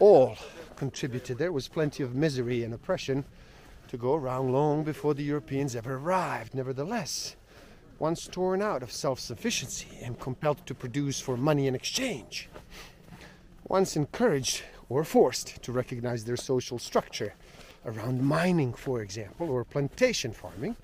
all 0.00 0.36
contributed. 0.78 1.38
There 1.38 1.52
was 1.52 1.66
plenty 1.66 2.04
of 2.04 2.14
misery 2.14 2.62
and 2.62 2.72
oppression 2.72 3.24
to 3.88 3.96
go 3.96 4.14
around 4.14 4.52
long 4.52 4.84
before 4.84 5.12
the 5.12 5.24
Europeans 5.24 5.74
ever 5.74 5.96
arrived. 5.96 6.54
Nevertheless, 6.54 7.34
once 7.98 8.28
torn 8.28 8.62
out 8.62 8.84
of 8.84 8.92
self 8.92 9.18
sufficiency 9.18 9.88
and 10.02 10.20
compelled 10.20 10.64
to 10.66 10.74
produce 10.74 11.20
for 11.20 11.36
money 11.36 11.66
in 11.66 11.74
exchange, 11.74 12.48
once 13.66 13.96
encouraged 13.96 14.62
or 14.88 15.02
forced 15.02 15.60
to 15.62 15.72
recognize 15.72 16.24
their 16.24 16.36
social 16.36 16.78
structure 16.78 17.34
around 17.84 18.22
mining, 18.22 18.72
for 18.72 19.02
example, 19.02 19.50
or 19.50 19.64
plantation 19.64 20.32
farming, 20.32 20.76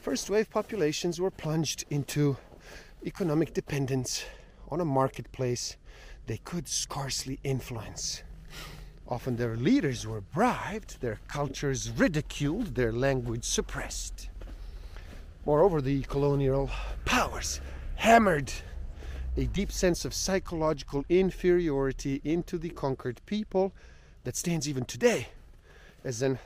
first 0.00 0.28
wave 0.28 0.50
populations 0.50 1.20
were 1.20 1.30
plunged 1.30 1.84
into 1.90 2.36
economic 3.06 3.54
dependence 3.54 4.24
on 4.68 4.80
a 4.80 4.84
marketplace 4.84 5.76
they 6.26 6.38
could 6.38 6.66
scarcely 6.66 7.38
influence. 7.44 8.22
Often 9.12 9.36
their 9.36 9.56
leaders 9.58 10.06
were 10.06 10.22
bribed, 10.22 11.02
their 11.02 11.20
cultures 11.28 11.90
ridiculed, 11.90 12.76
their 12.76 12.94
language 12.94 13.44
suppressed. 13.44 14.30
Moreover, 15.44 15.82
the 15.82 16.00
colonial 16.04 16.70
powers 17.04 17.60
hammered 17.96 18.50
a 19.36 19.44
deep 19.44 19.70
sense 19.70 20.06
of 20.06 20.14
psychological 20.14 21.04
inferiority 21.10 22.22
into 22.24 22.56
the 22.56 22.70
conquered 22.70 23.20
people 23.26 23.74
that 24.24 24.34
stands 24.34 24.66
even 24.66 24.86
today 24.86 25.28
as 26.04 26.22
an 26.22 26.38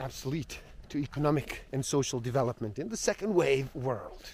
obsolete 0.00 0.58
to 0.88 0.98
economic 0.98 1.66
and 1.70 1.86
social 1.86 2.18
development 2.18 2.80
in 2.80 2.88
the 2.88 2.96
second 2.96 3.32
wave 3.32 3.72
world. 3.76 4.30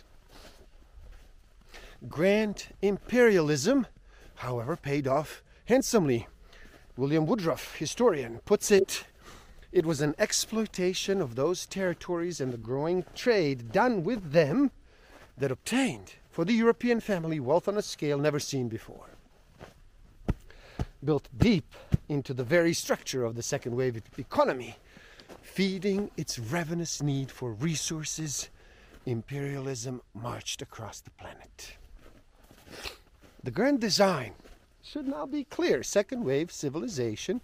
Grand 2.09 2.69
imperialism, 2.81 3.87
however, 4.37 4.75
paid 4.75 5.07
off 5.07 5.43
handsomely. 5.67 6.29
William 6.97 7.27
Woodruff, 7.27 7.77
historian, 7.77 8.41
puts 8.47 8.71
it 8.71 9.05
It 9.71 9.85
was 9.85 10.01
an 10.01 10.15
exploitation 10.19 11.21
of 11.21 11.35
those 11.35 11.67
territories 11.67 12.41
and 12.41 12.53
the 12.53 12.57
growing 12.57 13.05
trade 13.15 13.71
done 13.71 14.03
with 14.03 14.33
them 14.33 14.71
that 15.37 15.51
obtained 15.51 16.15
for 16.31 16.47
the 16.47 16.55
European 16.55 17.01
family 17.01 17.39
wealth 17.39 17.69
on 17.69 17.77
a 17.77 17.83
scale 17.83 18.19
never 18.19 18.41
seen 18.41 18.69
before. 18.69 19.11
Built 21.05 21.29
deep 21.37 21.75
into 22.09 22.33
the 22.33 22.45
very 22.45 22.73
structure 22.73 23.25
of 23.25 23.35
the 23.35 23.43
second 23.43 23.77
wave 23.77 24.01
economy, 24.17 24.77
feeding 25.43 26.11
its 26.17 26.39
ravenous 26.39 27.03
need 27.03 27.31
for 27.31 27.53
resources, 27.53 28.49
imperialism 29.05 30.01
marched 30.15 30.63
across 30.63 31.01
the 31.01 31.11
planet. 31.11 31.77
The 33.45 33.51
grand 33.51 33.81
design 33.81 34.33
should 34.87 35.09
now 35.09 35.27
be 35.27 35.43
clear. 35.43 35.83
Second 35.83 36.25
wave 36.25 36.53
civilization 36.53 37.41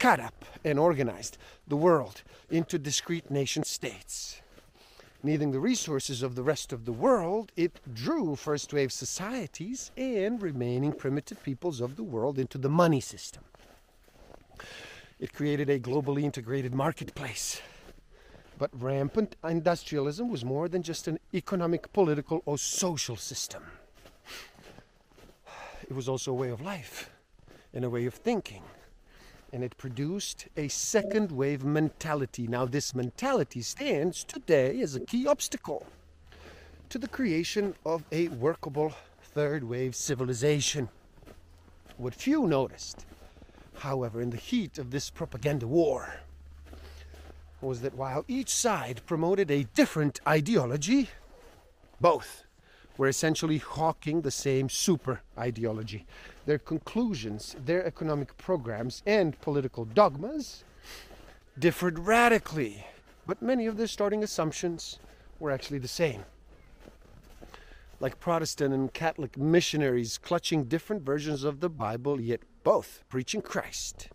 cut 0.00 0.18
up 0.18 0.44
and 0.64 0.78
organized 0.78 1.38
the 1.68 1.76
world 1.76 2.22
into 2.50 2.78
discrete 2.78 3.30
nation 3.30 3.62
states. 3.62 4.40
Needing 5.22 5.52
the 5.52 5.60
resources 5.60 6.22
of 6.22 6.34
the 6.34 6.42
rest 6.42 6.72
of 6.72 6.86
the 6.86 6.92
world, 6.92 7.52
it 7.56 7.78
drew 7.94 8.34
first 8.34 8.72
wave 8.72 8.90
societies 8.90 9.92
and 9.96 10.42
remaining 10.42 10.92
primitive 10.92 11.40
peoples 11.44 11.80
of 11.80 11.94
the 11.94 12.02
world 12.02 12.38
into 12.38 12.58
the 12.58 12.70
money 12.70 13.00
system. 13.00 13.44
It 15.20 15.32
created 15.32 15.70
a 15.70 15.78
globally 15.78 16.24
integrated 16.24 16.74
marketplace. 16.74 17.60
But 18.58 18.70
rampant 18.72 19.36
industrialism 19.44 20.28
was 20.28 20.44
more 20.44 20.68
than 20.68 20.82
just 20.82 21.06
an 21.06 21.18
economic, 21.32 21.92
political, 21.92 22.42
or 22.46 22.58
social 22.58 23.16
system. 23.16 23.62
It 25.90 25.96
was 25.96 26.08
also 26.08 26.30
a 26.30 26.34
way 26.34 26.48
of 26.48 26.62
life 26.62 27.10
and 27.74 27.84
a 27.84 27.90
way 27.90 28.06
of 28.06 28.14
thinking 28.14 28.62
and 29.52 29.64
it 29.64 29.76
produced 29.76 30.46
a 30.56 30.68
second 30.68 31.32
wave 31.32 31.64
mentality. 31.64 32.46
Now, 32.46 32.66
this 32.66 32.94
mentality 32.94 33.62
stands 33.62 34.24
today 34.24 34.80
as 34.80 34.94
a 34.94 35.00
key 35.00 35.26
obstacle 35.26 35.86
to 36.88 36.98
the 36.98 37.08
creation 37.08 37.74
of 37.84 38.04
a 38.12 38.28
workable 38.28 38.94
third 39.22 39.64
wave 39.64 39.94
civilization. 39.94 40.88
What 41.96 42.14
few 42.14 42.46
noticed, 42.46 43.04
however, 43.78 44.20
in 44.20 44.30
the 44.30 44.36
heat 44.36 44.78
of 44.78 44.90
this 44.90 45.10
propaganda 45.10 45.66
war, 45.66 46.14
was 47.60 47.80
that 47.82 47.94
while 47.94 48.24
each 48.26 48.50
side 48.50 49.02
promoted 49.06 49.50
a 49.50 49.64
different 49.74 50.20
ideology, 50.26 51.10
both 52.00 52.44
were 53.00 53.08
essentially 53.08 53.56
hawking 53.56 54.20
the 54.20 54.30
same 54.30 54.68
super 54.68 55.22
ideology. 55.38 56.04
Their 56.44 56.58
conclusions, 56.58 57.56
their 57.64 57.82
economic 57.86 58.36
programs, 58.36 59.02
and 59.06 59.40
political 59.40 59.86
dogmas 59.86 60.64
differed 61.58 61.98
radically, 61.98 62.84
but 63.26 63.40
many 63.40 63.64
of 63.64 63.78
their 63.78 63.86
starting 63.86 64.22
assumptions 64.22 64.98
were 65.38 65.50
actually 65.50 65.78
the 65.78 65.88
same. 65.88 66.26
Like 68.00 68.20
Protestant 68.20 68.74
and 68.74 68.92
Catholic 68.92 69.38
missionaries 69.38 70.18
clutching 70.18 70.64
different 70.64 71.02
versions 71.02 71.42
of 71.42 71.60
the 71.60 71.70
Bible, 71.70 72.20
yet 72.20 72.40
both 72.64 73.02
preaching 73.08 73.40
Christ. 73.40 74.10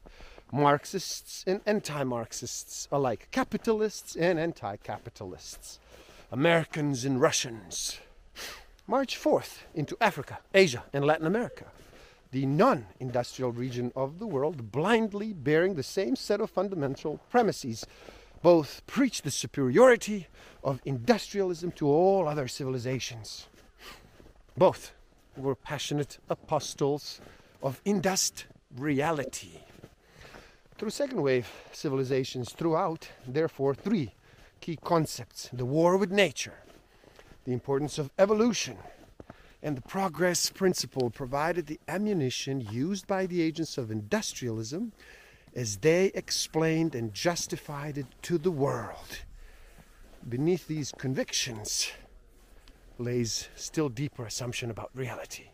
Marxists 0.54 1.44
and 1.48 1.60
anti 1.66 2.04
Marxists 2.04 2.88
alike, 2.92 3.30
capitalists 3.32 4.16
and 4.16 4.40
anti 4.40 4.76
capitalists, 4.78 5.80
Americans 6.32 7.04
and 7.04 7.20
Russians, 7.20 8.00
march 8.88 9.18
forth 9.18 9.64
into 9.74 9.98
Africa, 10.00 10.40
Asia, 10.54 10.84
and 10.94 11.06
Latin 11.06 11.28
America, 11.28 11.66
the 12.32 12.46
non 12.46 12.88
industrial 13.00 13.52
region 13.52 13.92
of 13.96 14.20
the 14.20 14.28
world, 14.28 14.72
blindly 14.72 15.34
bearing 15.34 15.76
the 15.76 15.84
same 15.84 16.16
set 16.16 16.42
of 16.42 16.50
fundamental 16.50 17.20
premises. 17.30 17.86
Both 18.42 18.86
preach 18.86 19.22
the 19.22 19.32
superiority 19.32 20.28
of 20.64 20.82
industrialism 20.86 21.72
to 21.74 21.88
all 21.88 22.28
other 22.28 22.48
civilizations. 22.48 23.48
Both 24.58 24.94
were 25.36 25.56
passionate 25.56 26.20
apostles 26.30 27.20
of 27.64 27.82
industriality. 27.86 29.64
Through 30.78 30.90
second 30.92 31.22
wave 31.22 31.50
civilizations 31.72 32.52
throughout, 32.52 33.10
therefore, 33.26 33.74
three 33.74 34.14
key 34.62 34.78
concepts 34.84 35.50
the 35.52 35.66
war 35.66 35.98
with 35.98 36.12
nature, 36.12 36.60
the 37.46 37.54
importance 37.54 37.98
of 37.98 38.12
evolution 38.20 38.78
and 39.64 39.78
the 39.78 39.82
progress 39.82 40.50
principle 40.50 41.10
provided 41.10 41.66
the 41.66 41.80
ammunition 41.88 42.60
used 42.62 43.08
by 43.08 43.26
the 43.26 43.42
agents 43.42 43.78
of 43.78 43.90
industrialism 43.90 44.92
as 45.56 45.78
they 45.78 46.08
explained 46.14 46.94
and 46.94 47.14
justified 47.14 47.98
it 47.98 48.08
to 48.22 48.38
the 48.38 48.52
world. 48.52 49.20
Beneath 50.28 50.68
these 50.68 50.92
convictions 50.98 51.92
lays 52.98 53.48
still 53.56 53.90
deeper 53.90 54.26
assumption 54.26 54.70
about 54.70 54.90
reality, 54.94 55.46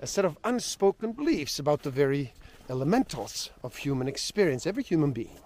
a 0.00 0.06
set 0.06 0.24
of 0.24 0.38
unspoken 0.44 1.12
beliefs 1.12 1.58
about 1.58 1.82
the 1.82 1.90
very 1.90 2.32
elementals 2.70 3.50
of 3.62 3.76
human 3.76 4.08
experience. 4.08 4.66
Every 4.66 4.82
human 4.82 5.12
being 5.12 5.38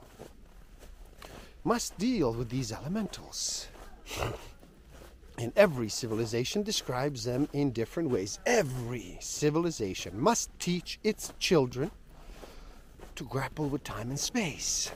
must 1.64 1.99
deal 1.99 2.33
with 2.33 2.51
these 2.51 2.73
elementals. 2.73 3.69
And 5.38 5.53
every 5.55 5.88
civilization 5.88 6.62
describes 6.62 7.25
them 7.25 7.49
in 7.53 7.70
different 7.70 8.11
ways. 8.11 8.38
Every 8.46 9.18
civilization 9.20 10.18
must 10.18 10.51
teach 10.59 10.99
its 11.05 11.33
children 11.38 11.90
to 13.16 13.25
grapple 13.25 13.68
with 13.68 13.85
time 13.85 14.11
and 14.11 14.18
space. 14.18 14.92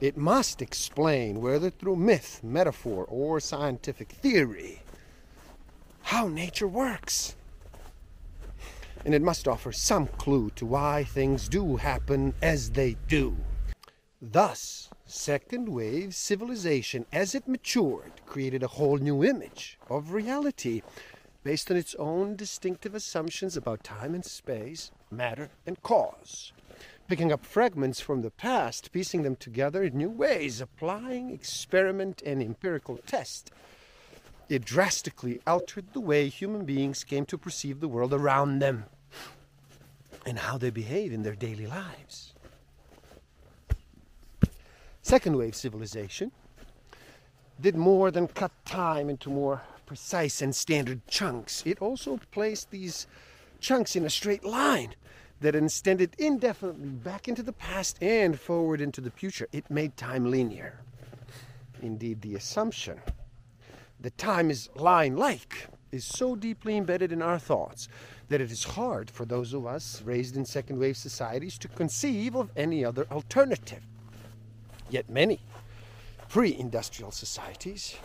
It 0.00 0.16
must 0.16 0.60
explain, 0.60 1.40
whether 1.40 1.70
through 1.70 1.96
myth, 1.96 2.40
metaphor, 2.42 3.06
or 3.08 3.40
scientific 3.40 4.10
theory, 4.12 4.82
how 6.02 6.28
nature 6.28 6.68
works. 6.68 7.34
And 9.06 9.14
it 9.14 9.22
must 9.22 9.48
offer 9.48 9.72
some 9.72 10.06
clue 10.06 10.50
to 10.56 10.66
why 10.66 11.04
things 11.04 11.48
do 11.48 11.76
happen 11.76 12.34
as 12.42 12.70
they 12.70 12.96
do. 13.08 13.36
Thus, 14.20 14.90
second 15.06 15.68
wave 15.68 16.14
civilization, 16.14 17.06
as 17.12 17.34
it 17.34 17.46
matured, 17.48 18.12
created 18.26 18.62
a 18.62 18.68
whole 18.68 18.98
new 18.98 19.24
image 19.24 19.78
of 19.88 20.12
reality 20.12 20.82
based 21.44 21.70
on 21.70 21.76
its 21.76 21.94
own 21.94 22.34
distinctive 22.34 22.94
assumptions 22.94 23.56
about 23.56 23.84
time 23.84 24.14
and 24.14 24.24
space, 24.24 24.90
matter 25.10 25.48
and 25.64 25.80
cause. 25.82 26.52
Picking 27.06 27.30
up 27.30 27.46
fragments 27.46 28.00
from 28.00 28.22
the 28.22 28.32
past, 28.32 28.90
piecing 28.90 29.22
them 29.22 29.36
together 29.36 29.84
in 29.84 29.96
new 29.96 30.10
ways, 30.10 30.60
applying 30.60 31.30
experiment 31.30 32.20
and 32.26 32.42
empirical 32.42 32.98
test. 33.06 33.52
It 34.48 34.64
drastically 34.64 35.40
altered 35.46 35.92
the 35.92 36.00
way 36.00 36.28
human 36.28 36.64
beings 36.64 37.04
came 37.04 37.26
to 37.26 37.38
perceive 37.38 37.78
the 37.78 37.88
world 37.88 38.12
around 38.12 38.58
them 38.58 38.86
and 40.24 40.40
how 40.40 40.58
they 40.58 40.70
behave 40.70 41.12
in 41.12 41.22
their 41.22 41.36
daily 41.36 41.68
lives. 41.68 42.34
Second 45.06 45.36
wave 45.36 45.54
civilization 45.54 46.32
did 47.60 47.76
more 47.76 48.10
than 48.10 48.26
cut 48.26 48.50
time 48.64 49.08
into 49.08 49.30
more 49.30 49.62
precise 49.86 50.42
and 50.42 50.52
standard 50.52 51.06
chunks. 51.06 51.62
It 51.64 51.80
also 51.80 52.18
placed 52.32 52.72
these 52.72 53.06
chunks 53.60 53.94
in 53.94 54.04
a 54.04 54.10
straight 54.10 54.42
line 54.42 54.96
that 55.40 55.54
extended 55.54 56.16
indefinitely 56.18 56.88
back 56.88 57.28
into 57.28 57.44
the 57.44 57.52
past 57.52 58.02
and 58.02 58.36
forward 58.36 58.80
into 58.80 59.00
the 59.00 59.12
future. 59.12 59.46
It 59.52 59.70
made 59.70 59.96
time 59.96 60.28
linear. 60.28 60.80
Indeed, 61.80 62.20
the 62.22 62.34
assumption 62.34 63.00
that 64.00 64.18
time 64.18 64.50
is 64.50 64.68
line 64.74 65.16
like 65.16 65.68
is 65.92 66.04
so 66.04 66.34
deeply 66.34 66.76
embedded 66.76 67.12
in 67.12 67.22
our 67.22 67.38
thoughts 67.38 67.86
that 68.28 68.40
it 68.40 68.50
is 68.50 68.64
hard 68.64 69.08
for 69.08 69.24
those 69.24 69.54
of 69.54 69.66
us 69.66 70.02
raised 70.02 70.36
in 70.36 70.44
second 70.44 70.80
wave 70.80 70.96
societies 70.96 71.58
to 71.58 71.68
conceive 71.68 72.34
of 72.34 72.50
any 72.56 72.84
other 72.84 73.06
alternative. 73.12 73.84
Yet 74.88 75.10
many 75.10 75.40
pre 76.28 76.56
industrial 76.56 77.10
societies 77.10 77.96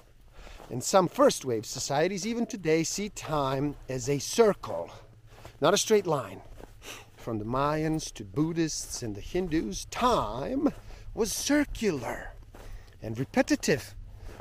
and 0.70 0.84
some 0.84 1.08
first 1.10 1.44
wave 1.44 1.66
societies, 1.66 2.26
even 2.26 2.46
today, 2.46 2.84
see 2.84 3.10
time 3.10 3.76
as 3.90 4.08
a 4.08 4.20
circle, 4.20 4.90
not 5.60 5.74
a 5.74 5.78
straight 5.78 6.08
line. 6.08 6.42
From 7.18 7.40
the 7.40 7.46
Mayans 7.46 8.12
to 8.14 8.24
Buddhists 8.24 9.04
and 9.04 9.16
the 9.16 9.22
Hindus, 9.22 9.86
time 9.92 10.70
was 11.14 11.32
circular 11.32 12.34
and 13.02 13.20
repetitive, 13.20 13.96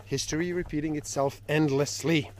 history 0.04 0.52
repeating 0.52 0.96
itself 0.96 1.42
endlessly. 1.48 2.30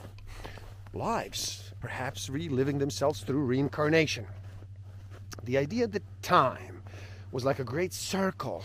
Lives, 0.95 1.73
perhaps 1.81 2.31
reliving 2.31 2.79
themselves 2.79 3.21
through 3.21 3.45
reincarnation. 3.45 4.27
The 5.43 5.59
idea 5.59 5.87
that 5.89 6.23
time 6.23 6.83
was 7.33 7.45
like 7.45 7.59
a 7.59 7.65
great 7.65 7.93
circle 7.93 8.65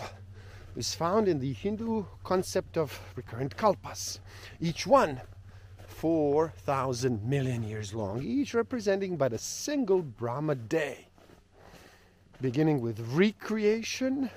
is 0.76 0.94
found 0.94 1.28
in 1.28 1.40
the 1.40 1.54
Hindu 1.54 2.06
concept 2.24 2.78
of 2.78 3.00
recurrent 3.16 3.56
kalpas, 3.56 4.20
each 4.60 4.86
one 4.86 5.22
4,000 5.88 7.24
million 7.24 7.64
years 7.64 7.94
long, 7.94 8.22
each 8.22 8.54
representing 8.54 9.16
but 9.16 9.32
a 9.32 9.38
single 9.38 10.02
Brahma 10.02 10.56
day, 10.56 11.08
beginning 12.42 12.82
with 12.82 13.00
recreation 13.14 14.30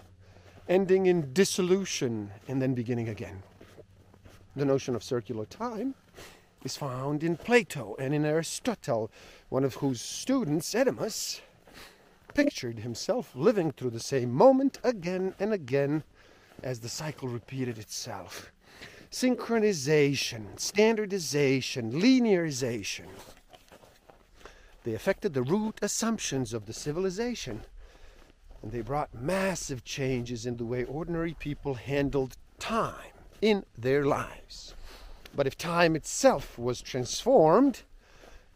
ending 0.68 1.06
in 1.06 1.32
dissolution 1.32 2.30
and 2.46 2.62
then 2.62 2.74
beginning 2.74 3.08
again. 3.08 3.42
The 4.54 4.64
notion 4.64 4.94
of 4.94 5.02
circular 5.02 5.46
time 5.46 5.94
is 6.64 6.76
found 6.76 7.24
in 7.24 7.36
Plato 7.36 7.96
and 7.98 8.14
in 8.14 8.24
Aristotle, 8.24 9.10
one 9.48 9.64
of 9.64 9.74
whose 9.74 10.00
students, 10.00 10.74
Eudemus, 10.74 11.40
pictured 12.34 12.80
himself 12.80 13.34
living 13.34 13.72
through 13.72 13.90
the 13.90 14.00
same 14.00 14.32
moment 14.32 14.78
again 14.84 15.34
and 15.40 15.52
again 15.52 16.04
as 16.62 16.80
the 16.80 16.88
cycle 16.88 17.28
repeated 17.28 17.78
itself. 17.78 18.52
Synchronization, 19.10 20.58
standardization, 20.58 21.92
linearization. 21.92 23.06
They 24.84 24.94
affected 24.94 25.34
the 25.34 25.42
root 25.42 25.78
assumptions 25.82 26.52
of 26.52 26.66
the 26.66 26.72
civilization, 26.72 27.62
and 28.62 28.72
they 28.72 28.80
brought 28.80 29.14
massive 29.14 29.84
changes 29.84 30.46
in 30.46 30.56
the 30.56 30.64
way 30.64 30.84
ordinary 30.84 31.34
people 31.34 31.74
handled 31.74 32.36
time 32.58 33.12
in 33.40 33.64
their 33.76 34.04
lives. 34.04 34.74
But 35.34 35.46
if 35.46 35.56
time 35.56 35.94
itself 35.94 36.58
was 36.58 36.80
transformed, 36.80 37.82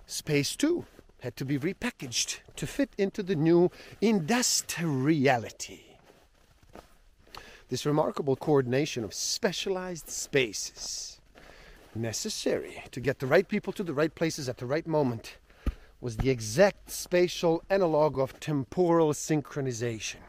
space 0.06 0.56
too 0.56 0.86
had 1.20 1.36
to 1.36 1.44
be 1.44 1.58
repackaged 1.58 2.40
to 2.56 2.66
fit 2.66 2.90
into 2.98 3.22
the 3.22 3.36
new 3.36 3.70
industriality. 4.00 5.91
This 7.72 7.86
remarkable 7.86 8.36
coordination 8.36 9.02
of 9.02 9.14
specialized 9.14 10.10
spaces, 10.10 11.22
necessary 11.94 12.84
to 12.90 13.00
get 13.00 13.18
the 13.18 13.26
right 13.26 13.48
people 13.48 13.72
to 13.72 13.82
the 13.82 13.94
right 13.94 14.14
places 14.14 14.46
at 14.46 14.58
the 14.58 14.66
right 14.66 14.86
moment, 14.86 15.38
was 15.98 16.18
the 16.18 16.28
exact 16.28 16.90
spatial 16.90 17.64
analog 17.70 18.18
of 18.18 18.38
temporal 18.40 19.14
synchronization. 19.14 20.20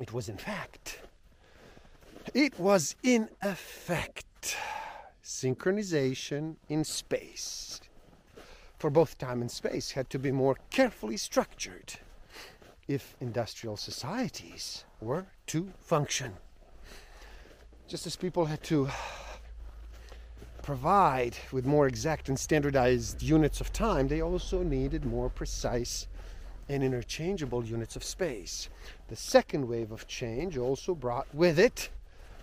It 0.00 0.12
was, 0.12 0.28
in 0.28 0.38
fact, 0.38 1.02
it 2.34 2.58
was 2.58 2.96
in 3.04 3.28
effect 3.40 4.56
synchronization 5.22 6.56
in 6.68 6.82
space. 6.82 7.80
For 8.80 8.90
both 8.90 9.18
time 9.18 9.40
and 9.40 9.48
space 9.48 9.92
had 9.92 10.10
to 10.10 10.18
be 10.18 10.32
more 10.32 10.56
carefully 10.70 11.16
structured 11.16 11.94
if 12.90 13.16
industrial 13.20 13.76
societies 13.76 14.84
were 15.00 15.24
to 15.46 15.72
function. 15.78 16.32
Just 17.86 18.04
as 18.04 18.16
people 18.16 18.46
had 18.46 18.64
to 18.64 18.88
provide 20.62 21.36
with 21.52 21.64
more 21.64 21.86
exact 21.86 22.28
and 22.28 22.36
standardized 22.36 23.22
units 23.22 23.60
of 23.60 23.72
time, 23.72 24.08
they 24.08 24.20
also 24.20 24.64
needed 24.64 25.04
more 25.04 25.28
precise 25.28 26.08
and 26.68 26.82
interchangeable 26.82 27.64
units 27.64 27.94
of 27.94 28.02
space. 28.02 28.68
The 29.06 29.14
second 29.14 29.68
wave 29.68 29.92
of 29.92 30.08
change 30.08 30.58
also 30.58 30.92
brought 30.92 31.32
with 31.32 31.60
it 31.60 31.90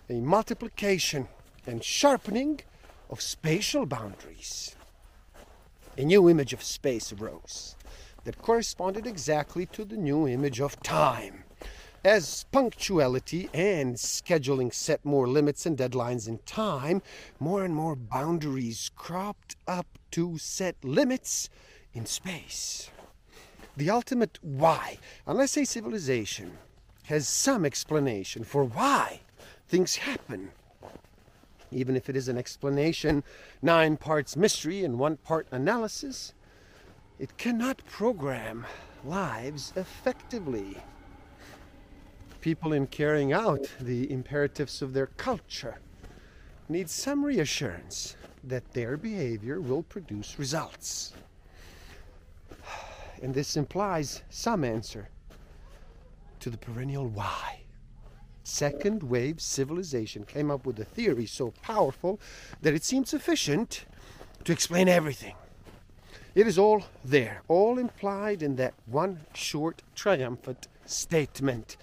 a 0.10 0.22
multiplication 0.22 1.28
and 1.66 1.84
sharpening 1.84 2.62
of 3.10 3.20
spatial 3.20 3.86
boundaries. 3.86 4.78
A 5.98 6.06
new 6.06 6.30
image 6.30 6.54
of 6.54 6.64
space 6.64 7.12
arose 7.12 7.77
that 8.28 8.42
corresponded 8.42 9.08
exactly 9.08 9.66
to 9.66 9.86
the 9.86 9.96
new 9.96 10.28
image 10.28 10.60
of 10.60 10.78
time. 10.82 11.46
As 12.04 12.44
punctuality 12.52 13.50
and 13.54 13.96
scheduling 13.96 14.74
set 14.74 15.06
more 15.06 15.30
limits 15.30 15.66
and 15.66 15.78
deadlines 15.78 16.28
in 16.28 16.40
time, 16.40 17.02
more 17.40 17.64
and 17.64 17.74
more 17.74 17.96
boundaries 17.96 18.92
cropped 18.98 19.56
up 19.66 19.88
to 20.12 20.38
set 20.38 20.76
limits 20.84 21.50
in 21.94 22.06
space. 22.06 22.90
The 23.78 23.90
ultimate 23.90 24.40
why, 24.42 24.98
unless 25.26 25.56
a 25.56 25.64
civilization 25.64 26.58
has 27.04 27.30
some 27.30 27.64
explanation 27.64 28.44
for 28.44 28.66
why 28.66 29.22
things 29.70 29.96
happen. 29.96 30.52
Even 31.72 31.96
if 31.96 32.10
it 32.10 32.18
is 32.18 32.28
an 32.28 32.38
explanation, 32.38 33.24
nine 33.62 33.96
parts 33.96 34.36
mystery 34.36 34.84
and 34.84 35.00
one 35.00 35.16
part 35.16 35.48
analysis, 35.50 36.34
it 37.20 37.38
cannot 37.38 37.84
program 37.86 38.66
lives 39.04 39.74
effectively. 39.76 40.78
People, 42.42 42.74
in 42.74 42.88
carrying 42.88 43.34
out 43.34 43.70
the 43.80 44.12
imperatives 44.12 44.82
of 44.82 44.94
their 44.94 45.08
culture, 45.08 45.80
need 46.70 46.90
some 46.90 47.24
reassurance 47.26 48.16
that 48.44 48.72
their 48.74 48.98
behavior 48.98 49.60
will 49.60 49.84
produce 49.84 50.38
results. 50.38 51.14
And 53.22 53.34
this 53.34 53.58
implies 53.58 54.22
some 54.30 54.64
answer 54.64 55.10
to 56.40 56.50
the 56.50 56.58
perennial 56.58 57.08
why 57.08 57.62
second 58.48 59.04
wave 59.04 59.42
civilization 59.42 60.24
came 60.24 60.50
up 60.50 60.66
with 60.66 60.80
a 60.80 60.86
theory 60.86 61.26
so 61.26 61.52
powerful 61.62 62.18
that 62.62 62.74
it 62.74 62.84
seemed 62.84 63.08
sufficient 63.08 63.86
to 64.46 64.54
explain 64.54 64.88
everything. 64.88 65.36
It 66.38 66.46
is 66.46 66.60
all 66.60 66.84
there, 67.04 67.42
all 67.48 67.80
implied 67.80 68.44
in 68.44 68.58
that 68.58 68.76
one 68.86 69.22
short, 69.34 69.82
triumphant 69.96 70.68
statement. 70.86 71.78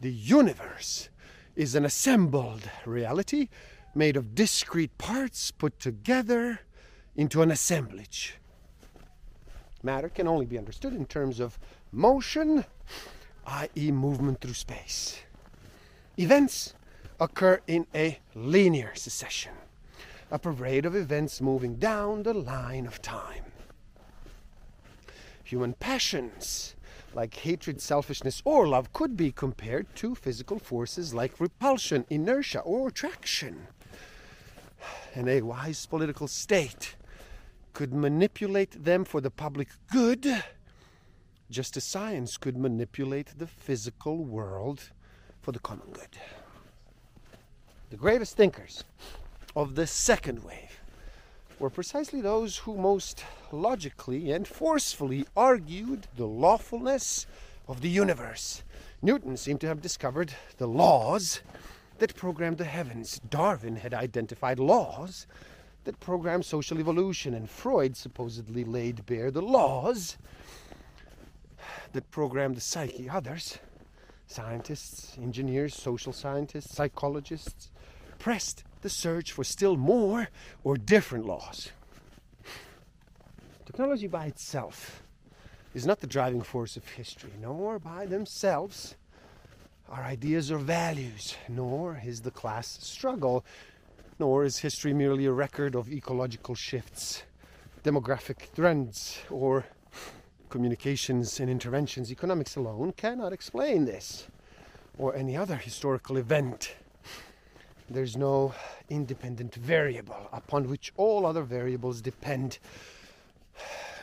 The 0.00 0.10
universe 0.10 1.10
is 1.54 1.74
an 1.74 1.84
assembled 1.84 2.62
reality 2.86 3.50
made 3.94 4.16
of 4.16 4.34
discrete 4.34 4.96
parts 4.96 5.50
put 5.50 5.78
together 5.78 6.60
into 7.16 7.42
an 7.42 7.50
assemblage. 7.50 8.38
Matter 9.82 10.08
can 10.08 10.26
only 10.26 10.46
be 10.46 10.56
understood 10.56 10.94
in 10.94 11.04
terms 11.04 11.38
of 11.38 11.58
motion, 11.92 12.64
i.e., 13.46 13.92
movement 13.92 14.40
through 14.40 14.54
space. 14.54 15.18
Events 16.18 16.72
occur 17.20 17.60
in 17.66 17.86
a 17.94 18.20
linear 18.34 18.94
succession, 18.94 19.52
a 20.30 20.38
parade 20.38 20.86
of 20.86 20.96
events 20.96 21.42
moving 21.42 21.74
down 21.74 22.22
the 22.22 22.32
line 22.32 22.86
of 22.86 23.02
time. 23.02 23.44
Human 25.48 25.72
passions, 25.72 26.76
like 27.14 27.32
hatred, 27.32 27.80
selfishness, 27.80 28.42
or 28.44 28.68
love, 28.68 28.92
could 28.92 29.16
be 29.16 29.32
compared 29.32 29.86
to 29.96 30.14
physical 30.14 30.58
forces 30.58 31.14
like 31.14 31.40
repulsion, 31.40 32.04
inertia, 32.10 32.60
or 32.60 32.88
attraction. 32.88 33.66
And 35.14 35.26
a 35.26 35.40
wise 35.40 35.86
political 35.86 36.28
state 36.28 36.96
could 37.72 37.94
manipulate 37.94 38.84
them 38.84 39.06
for 39.06 39.22
the 39.22 39.30
public 39.30 39.68
good, 39.90 40.44
just 41.50 41.78
as 41.78 41.84
science 41.84 42.36
could 42.36 42.58
manipulate 42.58 43.38
the 43.38 43.46
physical 43.46 44.22
world 44.22 44.90
for 45.40 45.52
the 45.52 45.60
common 45.60 45.88
good. 45.94 46.18
The 47.88 47.96
greatest 47.96 48.36
thinkers 48.36 48.84
of 49.56 49.76
the 49.76 49.86
second 49.86 50.44
wave 50.44 50.77
were 51.58 51.70
precisely 51.70 52.20
those 52.20 52.58
who 52.58 52.76
most 52.76 53.24
logically 53.50 54.30
and 54.30 54.46
forcefully 54.46 55.26
argued 55.36 56.06
the 56.16 56.26
lawfulness 56.26 57.26
of 57.66 57.80
the 57.80 57.88
universe. 57.88 58.62
Newton 59.02 59.36
seemed 59.36 59.60
to 59.60 59.66
have 59.66 59.82
discovered 59.82 60.32
the 60.58 60.66
laws 60.66 61.40
that 61.98 62.14
programmed 62.14 62.58
the 62.58 62.64
heavens. 62.64 63.20
Darwin 63.28 63.76
had 63.76 63.94
identified 63.94 64.58
laws 64.58 65.26
that 65.84 66.00
programmed 66.00 66.44
social 66.44 66.78
evolution, 66.78 67.34
and 67.34 67.48
Freud 67.48 67.96
supposedly 67.96 68.64
laid 68.64 69.06
bare 69.06 69.30
the 69.30 69.42
laws 69.42 70.16
that 71.92 72.10
programmed 72.10 72.56
the 72.56 72.60
psyche. 72.60 73.08
Others 73.08 73.58
scientists, 74.26 75.16
engineers, 75.16 75.74
social 75.74 76.12
scientists, 76.12 76.74
psychologists 76.74 77.70
pressed 78.18 78.62
the 78.82 78.90
search 78.90 79.32
for 79.32 79.44
still 79.44 79.76
more 79.76 80.28
or 80.64 80.76
different 80.76 81.26
laws. 81.26 81.70
Technology 83.66 84.06
by 84.06 84.26
itself 84.26 85.02
is 85.74 85.86
not 85.86 86.00
the 86.00 86.06
driving 86.06 86.42
force 86.42 86.76
of 86.76 86.86
history, 86.88 87.32
nor 87.40 87.78
by 87.78 88.06
themselves 88.06 88.96
are 89.88 90.02
ideas 90.02 90.50
or 90.50 90.58
values, 90.58 91.36
nor 91.48 92.00
is 92.04 92.20
the 92.22 92.30
class 92.30 92.78
struggle, 92.82 93.44
nor 94.18 94.44
is 94.44 94.58
history 94.58 94.92
merely 94.92 95.26
a 95.26 95.32
record 95.32 95.74
of 95.74 95.90
ecological 95.92 96.54
shifts, 96.54 97.22
demographic 97.84 98.52
trends, 98.54 99.18
or 99.30 99.64
communications 100.48 101.40
and 101.40 101.50
interventions, 101.50 102.10
economics 102.10 102.56
alone 102.56 102.92
cannot 102.92 103.32
explain 103.32 103.84
this 103.84 104.26
or 104.96 105.14
any 105.14 105.36
other 105.36 105.56
historical 105.56 106.16
event. 106.16 106.74
There's 107.90 108.16
no 108.16 108.54
independent 108.90 109.54
variable 109.54 110.28
upon 110.30 110.68
which 110.68 110.92
all 110.96 111.24
other 111.24 111.42
variables 111.42 112.02
depend. 112.02 112.58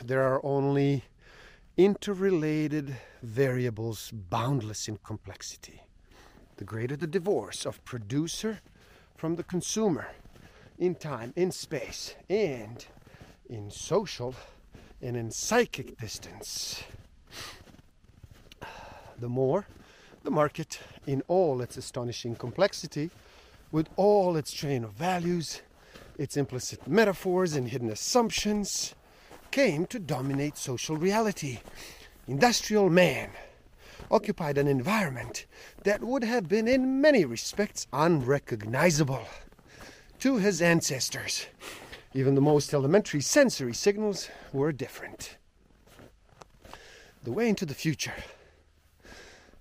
There 0.04 0.22
are 0.22 0.44
only 0.44 1.04
interrelated 1.76 2.96
variables 3.22 4.10
boundless 4.10 4.88
in 4.88 4.98
complexity. 5.04 5.82
The 6.56 6.64
greater 6.64 6.96
the 6.96 7.06
divorce 7.06 7.64
of 7.64 7.84
producer 7.84 8.60
from 9.16 9.36
the 9.36 9.44
consumer 9.44 10.08
in 10.78 10.94
time, 10.96 11.32
in 11.36 11.52
space, 11.52 12.14
and 12.28 12.84
in 13.48 13.70
social 13.70 14.34
and 15.00 15.16
in 15.16 15.30
psychic 15.30 15.96
distance, 15.98 16.82
the 19.18 19.28
more 19.28 19.66
The 20.26 20.32
market, 20.32 20.80
in 21.06 21.22
all 21.28 21.62
its 21.62 21.76
astonishing 21.76 22.34
complexity, 22.34 23.10
with 23.70 23.88
all 23.96 24.36
its 24.36 24.52
train 24.52 24.84
of 24.84 24.92
values, 24.92 25.62
its 26.18 26.36
implicit 26.36 26.86
metaphors 26.86 27.54
and 27.54 27.68
hidden 27.68 27.90
assumptions, 27.90 28.94
came 29.50 29.86
to 29.86 29.98
dominate 29.98 30.56
social 30.56 30.96
reality. 30.96 31.58
Industrial 32.28 32.90
man 32.90 33.30
occupied 34.10 34.58
an 34.58 34.68
environment 34.68 35.46
that 35.84 36.02
would 36.02 36.24
have 36.24 36.48
been 36.48 36.68
in 36.68 37.00
many 37.00 37.24
respects 37.24 37.86
unrecognizable 37.92 39.26
to 40.20 40.36
his 40.36 40.62
ancestors. 40.62 41.46
Even 42.14 42.34
the 42.34 42.40
most 42.40 42.72
elementary 42.72 43.20
sensory 43.20 43.74
signals 43.74 44.28
were 44.52 44.72
different. 44.72 45.36
The 47.24 47.32
way 47.32 47.48
into 47.48 47.66
the 47.66 47.74
future 47.74 48.14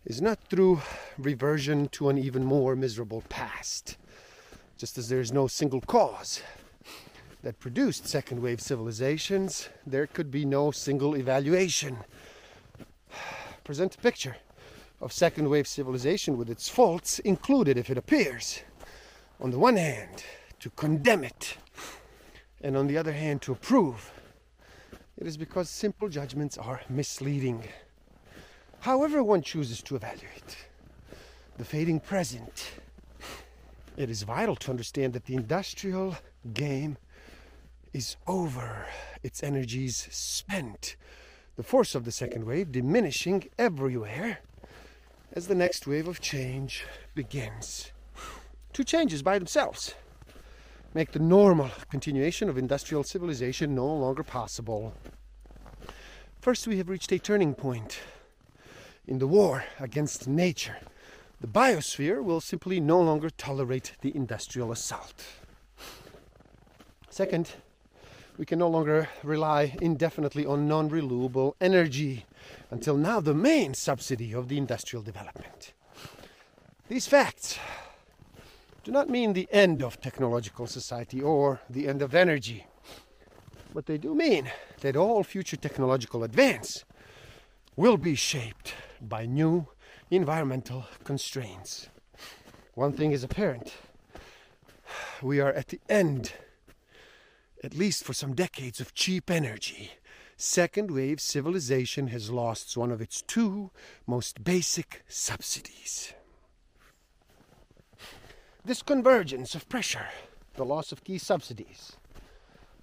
is 0.06 0.22
not 0.22 0.40
through 0.50 0.82
reversion 1.18 1.88
to 1.90 2.10
an 2.10 2.18
even 2.18 2.46
more 2.46 2.76
miserable 2.76 3.24
past, 3.30 3.98
just 4.78 4.98
as 4.98 5.10
there 5.10 5.20
is 5.20 5.32
no 5.32 5.48
single 5.48 5.82
cause 5.82 6.42
that 7.46 7.60
produced 7.60 8.08
second 8.08 8.42
wave 8.42 8.60
civilizations, 8.60 9.70
there 9.86 10.08
could 10.08 10.32
be 10.32 10.44
no 10.44 10.72
single 10.72 11.16
evaluation. 11.16 11.96
Present 13.64 13.94
a 13.94 14.00
picture 14.00 14.36
of 15.00 15.14
second 15.14 15.48
wave 15.48 15.68
civilization 15.68 16.38
with 16.38 16.50
its 16.50 16.68
faults 16.68 17.20
included 17.20 17.78
if 17.78 17.92
it 17.92 18.00
appears. 18.00 18.62
On 19.40 19.52
the 19.52 19.60
one 19.60 19.78
hand, 19.78 20.24
to 20.60 20.72
condemn 20.72 21.24
it, 21.24 21.58
and 22.62 22.76
on 22.76 22.88
the 22.88 22.98
other 22.98 23.12
hand, 23.12 23.44
to 23.44 23.52
approve. 23.52 24.12
It 25.16 25.28
is 25.28 25.38
because 25.38 25.70
simple 25.70 26.10
judgments 26.10 26.58
are 26.58 26.82
misleading. 26.90 27.64
However, 28.86 29.24
one 29.24 29.42
chooses 29.42 29.82
to 29.82 29.96
evaluate 29.96 30.58
the 31.58 31.66
fading 31.66 32.00
present, 32.00 32.74
it 33.98 34.12
is 34.12 34.22
vital 34.22 34.56
to 34.58 34.70
understand 34.70 35.14
that 35.14 35.26
the 35.26 35.34
industrial 35.34 36.18
game 36.54 36.98
is 37.94 38.16
over, 38.28 38.86
its 39.24 39.42
energies 39.42 40.08
spent, 40.12 40.98
the 41.56 41.64
force 41.64 41.96
of 41.96 42.06
the 42.06 42.12
second 42.12 42.46
wave 42.46 42.72
diminishing 42.72 43.50
everywhere 43.58 44.38
as 45.34 45.48
the 45.48 45.56
next 45.56 45.88
wave 45.88 46.08
of 46.08 46.22
change 46.22 46.86
begins. 47.16 47.92
Two 48.72 48.84
changes 48.84 49.24
by 49.24 49.40
themselves 49.40 49.96
make 50.94 51.12
the 51.12 51.18
normal 51.18 51.72
continuation 51.90 52.50
of 52.50 52.58
industrial 52.60 53.04
civilization 53.04 53.74
no 53.74 53.88
longer 53.88 54.22
possible. 54.22 54.94
First, 56.40 56.68
we 56.68 56.78
have 56.78 56.90
reached 56.90 57.12
a 57.12 57.18
turning 57.18 57.56
point 57.56 58.00
in 59.08 59.20
the 59.20 59.28
war 59.28 59.66
against 59.80 60.28
nature. 60.28 60.78
The 61.42 61.48
biosphere 61.48 62.24
will 62.24 62.42
simply 62.42 62.80
no 62.80 63.02
longer 63.02 63.30
tolerate 63.30 63.94
the 64.02 64.16
industrial 64.16 64.72
assault. 64.72 65.26
Second, 67.10 67.54
we 68.38 68.46
can 68.46 68.60
no 68.60 68.70
longer 68.70 69.08
rely 69.24 69.76
indefinitely 69.82 70.46
on 70.46 70.68
non 70.68 70.90
renewable 70.90 71.56
energy, 71.62 72.26
until 72.72 72.98
now 72.98 73.20
the 73.20 73.34
main 73.34 73.74
subsidy 73.74 74.34
of 74.34 74.50
the 74.50 74.58
industrial 74.58 75.04
development. 75.04 75.74
These 76.88 77.08
facts 77.08 77.58
do 78.84 78.92
not 78.92 79.10
mean 79.10 79.34
the 79.34 79.48
end 79.52 79.82
of 79.82 80.00
technological 80.02 80.68
society 80.68 81.22
or 81.22 81.62
the 81.70 81.88
end 81.88 82.02
of 82.02 82.14
energy, 82.14 82.68
but 83.74 83.86
they 83.86 83.98
do 83.98 84.14
mean 84.14 84.52
that 84.82 84.96
all 84.96 85.24
future 85.24 85.58
technological 85.58 86.24
advance 86.24 86.86
will 87.76 87.98
be 87.98 88.16
shaped 88.16 88.74
by 89.10 89.26
new 89.26 89.68
environmental 90.12 90.86
constraints. 91.04 91.90
One 92.74 92.94
thing 92.94 93.12
is 93.12 93.24
apparent 93.24 93.74
we 95.22 95.40
are 95.40 95.54
at 95.54 95.70
the 95.70 95.80
end 95.90 96.34
at 97.66 97.74
least 97.74 98.04
for 98.04 98.14
some 98.14 98.36
decades 98.36 98.80
of 98.80 98.94
cheap 98.94 99.32
energy, 99.32 99.92
second 100.38 100.92
wave 100.92 101.20
civilization 101.20 102.08
has 102.08 102.30
lost 102.30 102.78
one 102.78 102.92
of 102.92 103.02
its 103.02 103.24
two 103.24 103.72
most 104.06 104.44
basic 104.44 105.04
subsidies. 105.08 106.14
This 108.64 108.84
convergence 108.84 109.56
of 109.56 109.68
pressure, 109.70 110.10
the 110.56 110.66
loss 110.66 110.92
of 110.92 111.04
key 111.04 111.18
subsidies, 111.18 111.98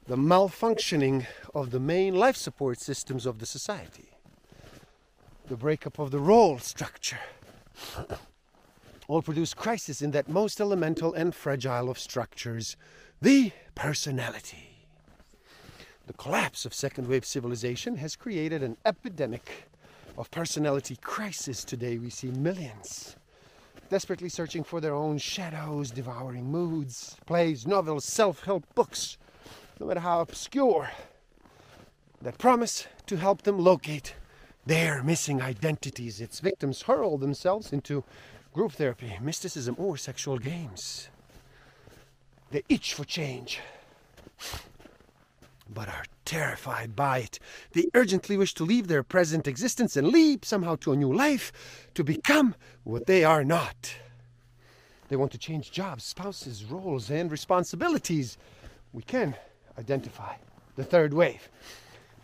the 0.07 0.17
malfunctioning 0.17 1.27
of 1.55 1.71
the 1.71 1.81
main 1.81 2.17
life 2.17 2.37
support 2.37 2.81
systems 2.81 3.25
of 3.25 3.39
the 3.39 3.47
society, 3.47 4.12
the 5.53 5.59
breakup 5.59 5.99
of 5.99 6.11
the 6.11 6.19
role 6.19 6.59
structure, 6.59 7.19
all 9.07 9.21
produce 9.21 9.53
crisis 9.53 10.01
in 10.01 10.11
that 10.13 10.27
most 10.27 10.63
elemental 10.63 11.13
and 11.13 11.35
fragile 11.35 11.91
of 11.91 11.99
structures, 11.99 12.75
the 13.21 13.53
personality. 13.75 14.87
The 16.07 16.15
collapse 16.15 16.65
of 16.65 16.73
second 16.73 17.07
wave 17.07 17.27
civilization 17.27 17.97
has 17.97 18.17
created 18.17 18.63
an 18.63 18.79
epidemic 18.87 19.69
of 20.17 20.31
personality 20.31 20.97
crisis. 21.03 21.65
Today, 21.65 21.99
we 21.99 22.09
see 22.09 22.31
millions 22.31 23.17
desperately 23.91 24.31
searching 24.31 24.65
for 24.65 24.81
their 24.81 24.95
own 24.95 25.19
shadows, 25.19 25.91
devouring 25.91 26.51
moods, 26.51 27.19
plays, 27.27 27.67
novels, 27.67 28.07
self 28.07 28.45
help 28.45 28.65
books, 28.75 29.19
no 29.79 29.85
matter 29.85 30.01
how 30.01 30.23
obscure, 30.23 30.89
that 32.23 32.39
promise 32.39 32.87
to 33.05 33.19
help 33.19 33.43
them 33.43 33.59
locate 33.59 34.15
their 34.65 35.03
missing 35.03 35.43
identities. 35.43 36.21
Its 36.21 36.41
victims 36.41 36.83
hurl 36.83 37.19
themselves 37.19 37.73
into 37.73 38.05
group 38.53 38.73
therapy, 38.73 39.17
mysticism, 39.21 39.75
or 39.79 39.97
sexual 39.97 40.39
games. 40.39 41.09
They 42.51 42.63
itch 42.69 42.95
for 42.95 43.05
change 43.05 43.61
but 45.75 45.89
are 45.89 46.05
terrified 46.25 46.95
by 46.95 47.19
it. 47.19 47.39
They 47.73 47.89
urgently 47.95 48.37
wish 48.37 48.55
to 48.55 48.65
leave 48.65 48.89
their 48.89 49.03
present 49.03 49.47
existence 49.47 49.97
and 49.97 50.09
leap 50.09 50.45
somehow 50.45 50.77
to 50.77 50.93
a 50.93 50.97
new 50.97 51.13
life, 51.13 51.53
to 51.95 52.05
become 52.05 52.55
what 52.85 53.07
they 53.07 53.25
are 53.25 53.45
not. 53.45 53.95
They 55.09 55.17
want 55.17 55.33
to 55.33 55.39
change 55.39 55.71
jobs, 55.71 56.05
spouses, 56.05 56.65
roles, 56.65 57.11
and 57.11 57.31
responsibilities. 57.31 58.39
We 58.93 59.03
can 59.03 59.35
identify 59.79 60.37
the 60.77 60.85
third 60.85 61.13
wave. 61.13 61.49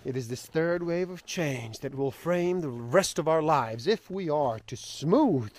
It 0.09 0.17
is 0.17 0.29
this 0.29 0.47
third 0.47 0.83
wave 0.85 1.11
of 1.11 1.27
change 1.27 1.81
that 1.81 1.95
will 1.95 2.11
frame 2.11 2.63
the 2.63 2.71
rest 2.71 3.19
of 3.19 3.29
our 3.29 3.43
lives 3.43 3.87
if 3.87 4.11
we 4.11 4.31
are 4.31 4.59
to 4.61 4.75
smooth 4.75 5.53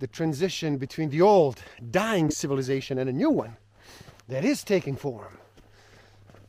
the 0.00 0.08
transition 0.08 0.78
between 0.78 1.10
the 1.10 1.20
old, 1.20 1.62
dying 1.88 2.32
civilization 2.32 2.98
and 2.98 3.08
a 3.08 3.12
new 3.12 3.30
one 3.30 3.56
that 4.26 4.44
is 4.44 4.64
taking 4.64 4.96
form 4.96 5.38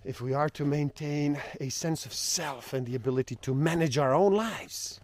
if 0.04 0.22
we 0.22 0.34
are 0.34 0.50
to 0.50 0.66
maintain 0.66 1.40
a 1.60 1.70
sense 1.70 2.04
of 2.08 2.14
self 2.14 2.74
and 2.74 2.88
the 2.88 2.96
ability 2.96 3.36
to 3.44 3.54
manage 3.54 4.00
our 4.00 4.16
own 4.16 4.34
lives 4.34 5.00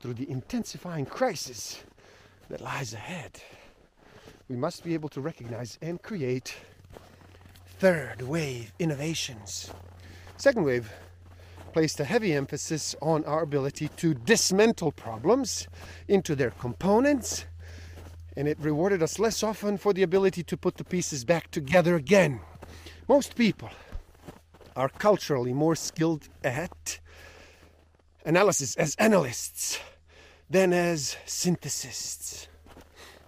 through 0.00 0.12
the 0.12 0.30
intensifying 0.30 1.06
crisis 1.06 1.82
that 2.50 2.60
lies 2.60 2.92
ahead, 2.92 3.40
we 4.50 4.56
must 4.56 4.84
be 4.84 4.92
able 4.92 5.08
to 5.08 5.22
recognize 5.22 5.78
and 5.80 6.02
create 6.02 6.54
third 7.78 8.20
wave 8.20 8.74
innovations. 8.78 9.72
Second 10.36 10.64
wave 10.64 10.92
placed 11.76 12.00
a 12.00 12.04
heavy 12.04 12.32
emphasis 12.32 12.96
on 13.02 13.22
our 13.26 13.42
ability 13.42 13.88
to 13.98 14.14
dismantle 14.14 14.90
problems 14.90 15.68
into 16.08 16.34
their 16.34 16.52
components, 16.52 17.44
and 18.34 18.48
it 18.48 18.56
rewarded 18.58 19.02
us 19.02 19.18
less 19.18 19.42
often 19.42 19.76
for 19.76 19.92
the 19.92 20.02
ability 20.02 20.42
to 20.42 20.56
put 20.56 20.78
the 20.78 20.84
pieces 20.84 21.22
back 21.22 21.50
together 21.50 21.94
again. 21.94 22.40
Most 23.06 23.36
people 23.36 23.68
are 24.74 24.88
culturally 24.88 25.52
more 25.52 25.76
skilled 25.76 26.30
at 26.42 26.98
analysis 28.24 28.74
as 28.76 28.94
analysts 28.94 29.78
than 30.48 30.72
as 30.72 31.18
synthesists. 31.26 32.48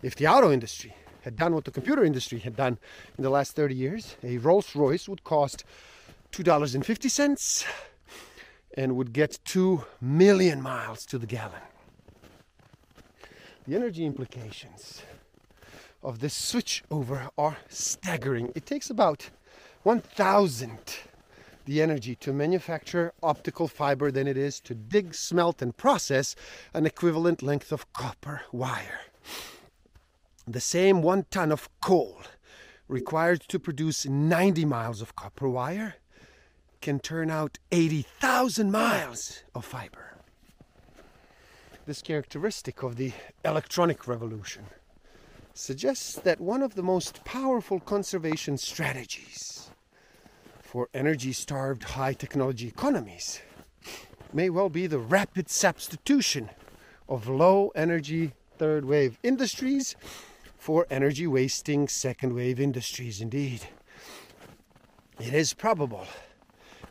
If 0.02 0.14
the 0.14 0.26
auto 0.26 0.50
industry 0.50 0.94
had 1.20 1.37
done 1.37 1.54
what 1.54 1.66
the 1.66 1.70
computer 1.70 2.02
industry 2.02 2.38
had 2.38 2.56
done 2.56 2.78
in 3.18 3.24
the 3.24 3.28
last 3.28 3.54
30 3.54 3.74
years, 3.74 4.16
a 4.24 4.38
Rolls 4.38 4.74
Royce 4.74 5.06
would 5.06 5.22
cost 5.22 5.64
$2.50 6.32 7.66
and 8.76 8.96
would 8.96 9.12
get 9.12 9.38
2 9.44 9.85
million 10.00 10.61
miles 10.61 11.04
to 11.07 11.18
the 11.18 11.26
gallon. 11.26 11.62
The 13.66 13.76
energy 13.76 14.04
implications 14.07 15.02
of 16.02 16.20
this 16.20 16.35
switch 16.35 16.83
over 16.90 17.28
are 17.37 17.59
staggering. 17.68 18.52
It 18.54 18.66
takes 18.66 18.88
about 18.90 19.31
1,000 19.83 20.78
the 21.68 21.83
energy 21.83 22.14
to 22.14 22.33
manufacture 22.33 23.12
optical 23.22 23.68
fiber 23.68 24.11
than 24.11 24.26
it 24.26 24.38
is 24.38 24.59
to 24.59 24.74
dig, 24.74 25.14
smelt, 25.14 25.61
and 25.61 25.76
process 25.76 26.35
an 26.72 26.87
equivalent 26.87 27.42
length 27.42 27.72
of 27.72 27.92
copper 27.92 28.40
wire. 28.52 29.00
The 30.46 30.62
same 30.62 31.02
one 31.02 31.26
ton 31.31 31.52
of 31.52 31.68
coal 31.83 32.22
required 32.88 33.42
to 33.48 33.59
produce 33.59 34.07
90 34.07 34.64
miles 34.64 35.02
of 35.02 35.14
copper 35.14 35.46
wire 35.46 35.96
can 36.80 37.00
turn 37.00 37.30
out 37.30 37.58
80,000 37.72 38.70
miles 38.70 39.42
of 39.54 39.64
fiber. 39.64 40.14
this 41.86 42.02
characteristic 42.02 42.82
of 42.82 42.96
the 42.96 43.12
electronic 43.44 44.06
revolution 44.06 44.66
suggests 45.54 46.14
that 46.14 46.40
one 46.40 46.62
of 46.62 46.74
the 46.74 46.82
most 46.82 47.24
powerful 47.24 47.80
conservation 47.80 48.58
strategies 48.58 49.70
for 50.60 50.88
energy 50.92 51.32
starved 51.32 51.82
high 51.82 52.12
technology 52.12 52.68
economies 52.68 53.40
may 54.32 54.50
well 54.50 54.68
be 54.68 54.86
the 54.86 54.98
rapid 54.98 55.48
substitution 55.48 56.50
of 57.08 57.26
low 57.26 57.72
energy 57.74 58.32
third 58.58 58.84
wave 58.84 59.18
industries 59.22 59.96
for 60.56 60.86
energy 60.90 61.26
wasting 61.26 61.88
second 61.88 62.34
wave 62.34 62.60
industries, 62.60 63.20
indeed. 63.20 63.62
It 65.18 65.32
is 65.32 65.54
probable 65.54 66.06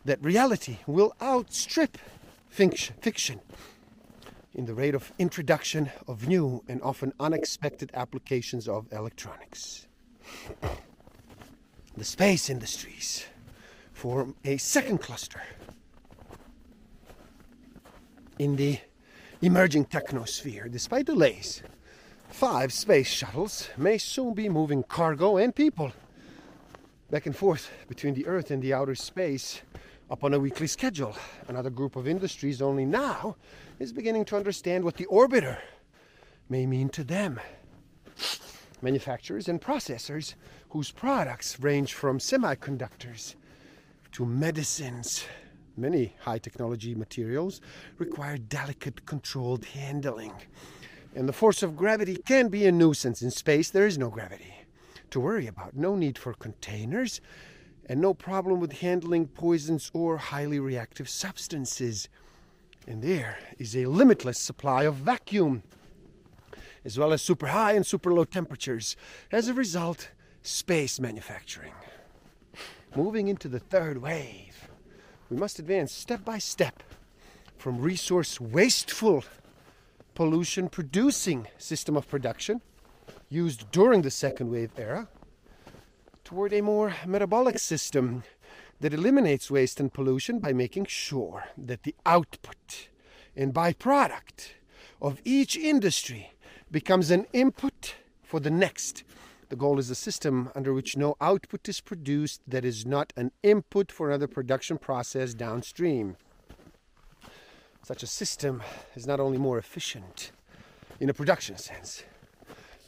that 0.08 0.24
reality 0.24 0.78
will 0.86 1.14
outstrip 1.20 1.98
fiction 2.48 3.40
in 4.54 4.64
the 4.64 4.72
rate 4.72 4.94
of 4.94 5.12
introduction 5.18 5.90
of 6.06 6.26
new 6.26 6.64
and 6.66 6.80
often 6.82 7.12
unexpected 7.20 7.90
applications 7.92 8.66
of 8.66 8.90
electronics. 8.90 9.86
The 11.94 12.04
space 12.04 12.48
industries 12.48 13.26
form 13.92 14.34
a 14.46 14.56
second 14.56 14.98
cluster 14.98 15.42
in 18.38 18.56
the 18.56 18.78
emerging 19.42 19.84
technosphere. 19.86 20.72
Despite 20.72 21.04
delays, 21.04 21.62
five 22.30 22.72
space 22.72 23.08
shuttles 23.08 23.68
may 23.76 23.98
soon 23.98 24.32
be 24.32 24.48
moving 24.48 24.84
cargo 24.84 25.36
and 25.36 25.54
people 25.54 25.92
back 27.10 27.26
and 27.26 27.36
forth 27.36 27.70
between 27.88 28.14
the 28.14 28.26
Earth 28.26 28.50
and 28.50 28.62
the 28.62 28.72
outer 28.72 28.94
space 28.94 29.60
upon 30.10 30.34
a 30.34 30.40
weekly 30.40 30.66
schedule. 30.66 31.14
Another 31.48 31.70
group 31.70 31.96
of 31.96 32.08
industries 32.08 32.62
only 32.62 32.84
now 32.84 33.36
is 33.78 33.92
beginning 33.92 34.24
to 34.26 34.36
understand 34.36 34.84
what 34.84 34.96
the 34.96 35.06
orbiter 35.06 35.58
may 36.48 36.66
mean 36.66 36.88
to 36.90 37.04
them. 37.04 37.38
Manufacturers 38.80 39.48
and 39.48 39.60
processors 39.60 40.34
whose 40.70 40.90
products 40.90 41.60
range 41.60 41.94
from 41.94 42.18
semiconductors 42.18 43.34
to 44.12 44.24
medicines. 44.24 45.24
Many 45.76 46.14
high 46.20 46.38
technology 46.38 46.94
materials 46.94 47.60
require 47.98 48.38
delicate, 48.38 49.04
controlled 49.06 49.64
handling. 49.64 50.32
And 51.14 51.28
the 51.28 51.32
force 51.32 51.62
of 51.62 51.76
gravity 51.76 52.16
can 52.16 52.48
be 52.48 52.66
a 52.66 52.72
nuisance. 52.72 53.22
In 53.22 53.30
space, 53.30 53.70
there 53.70 53.86
is 53.86 53.98
no 53.98 54.08
gravity 54.10 54.54
to 55.10 55.20
worry 55.20 55.46
about, 55.46 55.74
no 55.74 55.96
need 55.96 56.18
for 56.18 56.34
containers, 56.34 57.20
and 57.88 58.00
no 58.00 58.12
problem 58.12 58.60
with 58.60 58.80
handling 58.80 59.26
poisons 59.26 59.90
or 59.94 60.18
highly 60.18 60.60
reactive 60.60 61.08
substances. 61.08 62.08
And 62.86 63.02
there 63.02 63.38
is 63.58 63.76
a 63.76 63.86
limitless 63.86 64.38
supply 64.38 64.84
of 64.84 64.96
vacuum, 64.96 65.62
as 66.84 66.98
well 66.98 67.12
as 67.12 67.22
super 67.22 67.48
high 67.48 67.72
and 67.72 67.86
super 67.86 68.12
low 68.12 68.24
temperatures. 68.24 68.96
As 69.32 69.48
a 69.48 69.54
result, 69.54 70.10
space 70.42 71.00
manufacturing. 71.00 71.72
Moving 72.94 73.28
into 73.28 73.48
the 73.48 73.58
third 73.58 73.98
wave, 73.98 74.68
we 75.30 75.36
must 75.36 75.58
advance 75.58 75.92
step 75.92 76.24
by 76.24 76.38
step 76.38 76.82
from 77.56 77.80
resource 77.80 78.40
wasteful, 78.40 79.24
pollution 80.14 80.68
producing 80.68 81.46
system 81.58 81.96
of 81.96 82.08
production 82.08 82.60
used 83.28 83.70
during 83.70 84.02
the 84.02 84.10
second 84.10 84.50
wave 84.50 84.70
era 84.78 85.08
toward 86.28 86.52
a 86.52 86.60
more 86.60 86.94
metabolic 87.06 87.58
system 87.58 88.22
that 88.80 88.92
eliminates 88.92 89.50
waste 89.50 89.80
and 89.80 89.94
pollution 89.94 90.38
by 90.38 90.52
making 90.52 90.84
sure 90.84 91.44
that 91.56 91.84
the 91.84 91.94
output 92.04 92.90
and 93.34 93.54
byproduct 93.54 94.50
of 95.00 95.22
each 95.24 95.56
industry 95.56 96.34
becomes 96.70 97.10
an 97.10 97.24
input 97.32 97.94
for 98.22 98.40
the 98.40 98.50
next. 98.50 99.04
The 99.48 99.56
goal 99.56 99.78
is 99.78 99.88
a 99.88 99.94
system 99.94 100.50
under 100.54 100.74
which 100.74 100.98
no 100.98 101.16
output 101.18 101.66
is 101.66 101.80
produced 101.80 102.42
that 102.46 102.62
is 102.62 102.84
not 102.84 103.14
an 103.16 103.30
input 103.42 103.90
for 103.90 104.08
another 104.08 104.28
production 104.28 104.76
process 104.76 105.32
downstream. 105.32 106.18
Such 107.82 108.02
a 108.02 108.06
system 108.06 108.62
is 108.94 109.06
not 109.06 109.18
only 109.18 109.38
more 109.38 109.56
efficient 109.56 110.32
in 111.00 111.08
a 111.08 111.14
production 111.14 111.56
sense, 111.56 112.02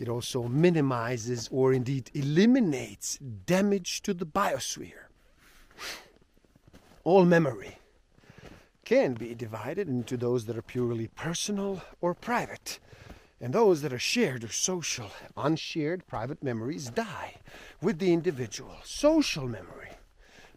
it 0.01 0.09
also 0.09 0.45
minimizes 0.45 1.49
or 1.53 1.73
indeed 1.75 2.11
eliminates 2.15 3.19
damage 3.19 4.01
to 4.03 4.15
the 4.15 4.25
biosphere. 4.25 5.05
All 7.05 7.25
memory 7.25 7.79
can 8.85 9.15
be 9.15 9.35
divided 9.35 9.89
into 9.89 10.17
those 10.17 10.47
that 10.47 10.57
are 10.57 10.63
purely 10.63 11.07
personal 11.07 11.83
or 12.01 12.15
private, 12.15 12.79
and 13.41 13.53
those 13.53 13.83
that 13.83 13.93
are 13.93 13.99
shared 13.99 14.43
or 14.43 14.49
social. 14.49 15.11
Unshared 15.37 16.07
private 16.07 16.43
memories 16.43 16.91
die 16.91 17.37
with 17.81 17.99
the 17.99 18.13
individual. 18.13 18.77
Social 18.83 19.47
memory 19.47 19.91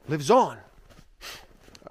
lives 0.08 0.32
on 0.32 0.58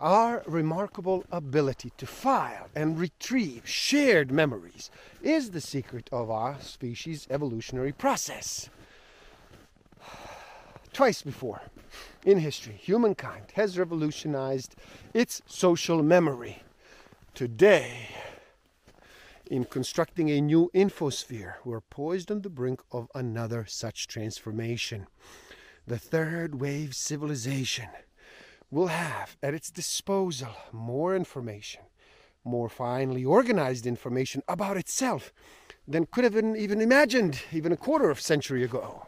our 0.02 0.42
remarkable 0.46 1.24
ability 1.30 1.92
to 1.96 2.06
file 2.06 2.68
and 2.74 2.98
retrieve 2.98 3.66
shared 3.66 4.32
memories 4.32 4.90
is 5.22 5.52
the 5.52 5.60
secret 5.60 6.08
of 6.10 6.28
our 6.28 6.60
species' 6.60 7.28
evolutionary 7.30 7.92
process. 7.92 8.68
Twice 10.92 11.22
before 11.22 11.62
in 12.24 12.38
history, 12.38 12.74
humankind 12.74 13.44
has 13.54 13.78
revolutionized 13.78 14.74
its 15.14 15.40
social 15.46 16.02
memory. 16.02 16.64
Today, 17.34 18.08
in 19.46 19.64
constructing 19.64 20.30
a 20.30 20.40
new 20.40 20.68
infosphere, 20.74 21.54
we're 21.64 21.80
poised 21.80 22.30
on 22.30 22.42
the 22.42 22.50
brink 22.50 22.82
of 22.90 23.08
another 23.14 23.66
such 23.68 24.08
transformation. 24.08 25.06
The 25.86 25.98
third 25.98 26.60
wave 26.60 26.94
civilization 26.94 27.88
will 28.72 28.88
have 28.88 29.37
at 29.42 29.52
its 29.52 29.70
disposal 29.70 30.48
more 30.72 31.14
information, 31.14 31.82
more 32.42 32.70
finely 32.70 33.22
organized 33.22 33.87
information 33.87 34.42
about 34.48 34.78
itself 34.78 35.30
than 35.87 36.06
could 36.06 36.24
have 36.24 36.32
been 36.32 36.56
even 36.56 36.80
imagined 36.80 37.42
even 37.52 37.70
a 37.70 37.76
quarter 37.76 38.08
of 38.11 38.18
a 38.18 38.22
century 38.22 38.64
ago. 38.64 39.04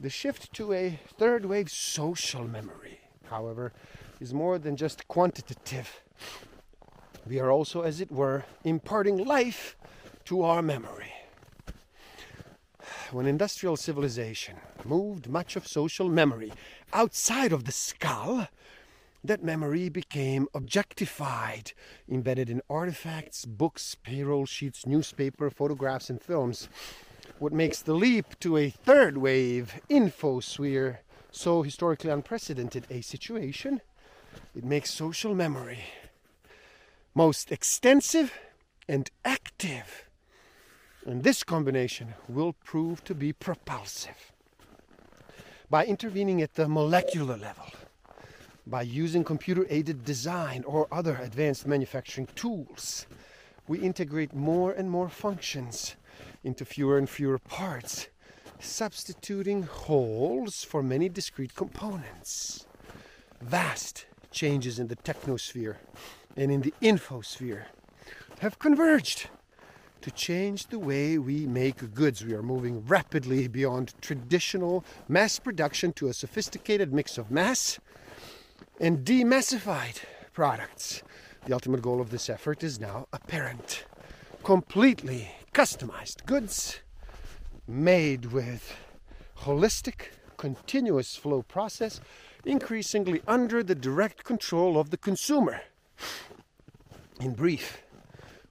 The 0.00 0.08
shift 0.08 0.52
to 0.54 0.72
a 0.72 0.98
third 1.18 1.44
wave 1.44 1.70
social 1.70 2.48
memory, 2.48 3.00
however, 3.26 3.74
is 4.20 4.32
more 4.32 4.58
than 4.58 4.74
just 4.74 5.06
quantitative. 5.06 6.02
We 7.26 7.38
are 7.38 7.50
also, 7.50 7.82
as 7.82 8.00
it 8.00 8.10
were, 8.10 8.44
imparting 8.64 9.18
life 9.18 9.76
to 10.24 10.42
our 10.42 10.62
memory. 10.62 11.12
When 13.12 13.26
industrial 13.26 13.76
civilization 13.76 14.56
moved 14.82 15.28
much 15.28 15.56
of 15.56 15.68
social 15.68 16.08
memory 16.08 16.52
outside 16.92 17.52
of 17.52 17.64
the 17.64 17.72
skull, 17.72 18.48
that 19.24 19.42
memory 19.42 19.88
became 19.88 20.46
objectified, 20.54 21.72
embedded 22.08 22.50
in 22.50 22.60
artifacts, 22.68 23.46
books, 23.46 23.96
payroll 24.02 24.44
sheets, 24.44 24.86
newspaper, 24.86 25.48
photographs, 25.50 26.10
and 26.10 26.20
films. 26.20 26.68
What 27.38 27.52
makes 27.52 27.80
the 27.80 27.94
leap 27.94 28.38
to 28.40 28.58
a 28.58 28.68
third 28.68 29.16
wave 29.16 29.80
infosphere 29.88 30.98
so 31.32 31.62
historically 31.62 32.10
unprecedented 32.10 32.86
a 32.90 33.00
situation? 33.00 33.80
It 34.54 34.64
makes 34.64 34.92
social 34.92 35.34
memory 35.34 35.80
most 37.14 37.50
extensive 37.50 38.32
and 38.88 39.10
active. 39.24 40.08
And 41.06 41.22
this 41.22 41.42
combination 41.42 42.14
will 42.28 42.54
prove 42.64 43.04
to 43.04 43.14
be 43.14 43.32
propulsive. 43.32 44.32
By 45.70 45.86
intervening 45.86 46.42
at 46.42 46.54
the 46.54 46.68
molecular 46.68 47.36
level, 47.36 47.66
by 48.66 48.82
using 48.82 49.24
computer 49.24 49.66
aided 49.68 50.04
design 50.04 50.64
or 50.66 50.88
other 50.90 51.16
advanced 51.16 51.66
manufacturing 51.66 52.28
tools, 52.34 53.06
we 53.68 53.78
integrate 53.78 54.34
more 54.34 54.72
and 54.72 54.90
more 54.90 55.08
functions 55.08 55.96
into 56.42 56.64
fewer 56.64 56.98
and 56.98 57.08
fewer 57.08 57.38
parts, 57.38 58.08
substituting 58.58 59.62
wholes 59.64 60.64
for 60.64 60.82
many 60.82 61.08
discrete 61.08 61.54
components. 61.54 62.66
Vast 63.40 64.06
changes 64.30 64.78
in 64.78 64.88
the 64.88 64.96
technosphere 64.96 65.76
and 66.36 66.50
in 66.50 66.62
the 66.62 66.74
infosphere 66.82 67.64
have 68.40 68.58
converged 68.58 69.28
to 70.00 70.10
change 70.10 70.66
the 70.66 70.78
way 70.78 71.16
we 71.16 71.46
make 71.46 71.94
goods. 71.94 72.24
We 72.24 72.34
are 72.34 72.42
moving 72.42 72.84
rapidly 72.86 73.48
beyond 73.48 73.94
traditional 74.02 74.84
mass 75.08 75.38
production 75.38 75.94
to 75.94 76.08
a 76.08 76.12
sophisticated 76.12 76.92
mix 76.92 77.16
of 77.16 77.30
mass 77.30 77.78
and 78.80 79.04
demassified 79.04 80.02
products. 80.32 81.02
The 81.46 81.52
ultimate 81.52 81.82
goal 81.82 82.00
of 82.00 82.10
this 82.10 82.28
effort 82.28 82.62
is 82.62 82.80
now 82.80 83.06
apparent. 83.12 83.84
Completely 84.42 85.30
customized 85.52 86.26
goods 86.26 86.80
made 87.66 88.26
with 88.26 88.76
holistic, 89.40 90.08
continuous 90.36 91.16
flow 91.16 91.42
process, 91.42 92.00
increasingly 92.44 93.22
under 93.26 93.62
the 93.62 93.74
direct 93.74 94.24
control 94.24 94.78
of 94.78 94.90
the 94.90 94.96
consumer. 94.96 95.60
In 97.20 97.34
brief, 97.34 97.84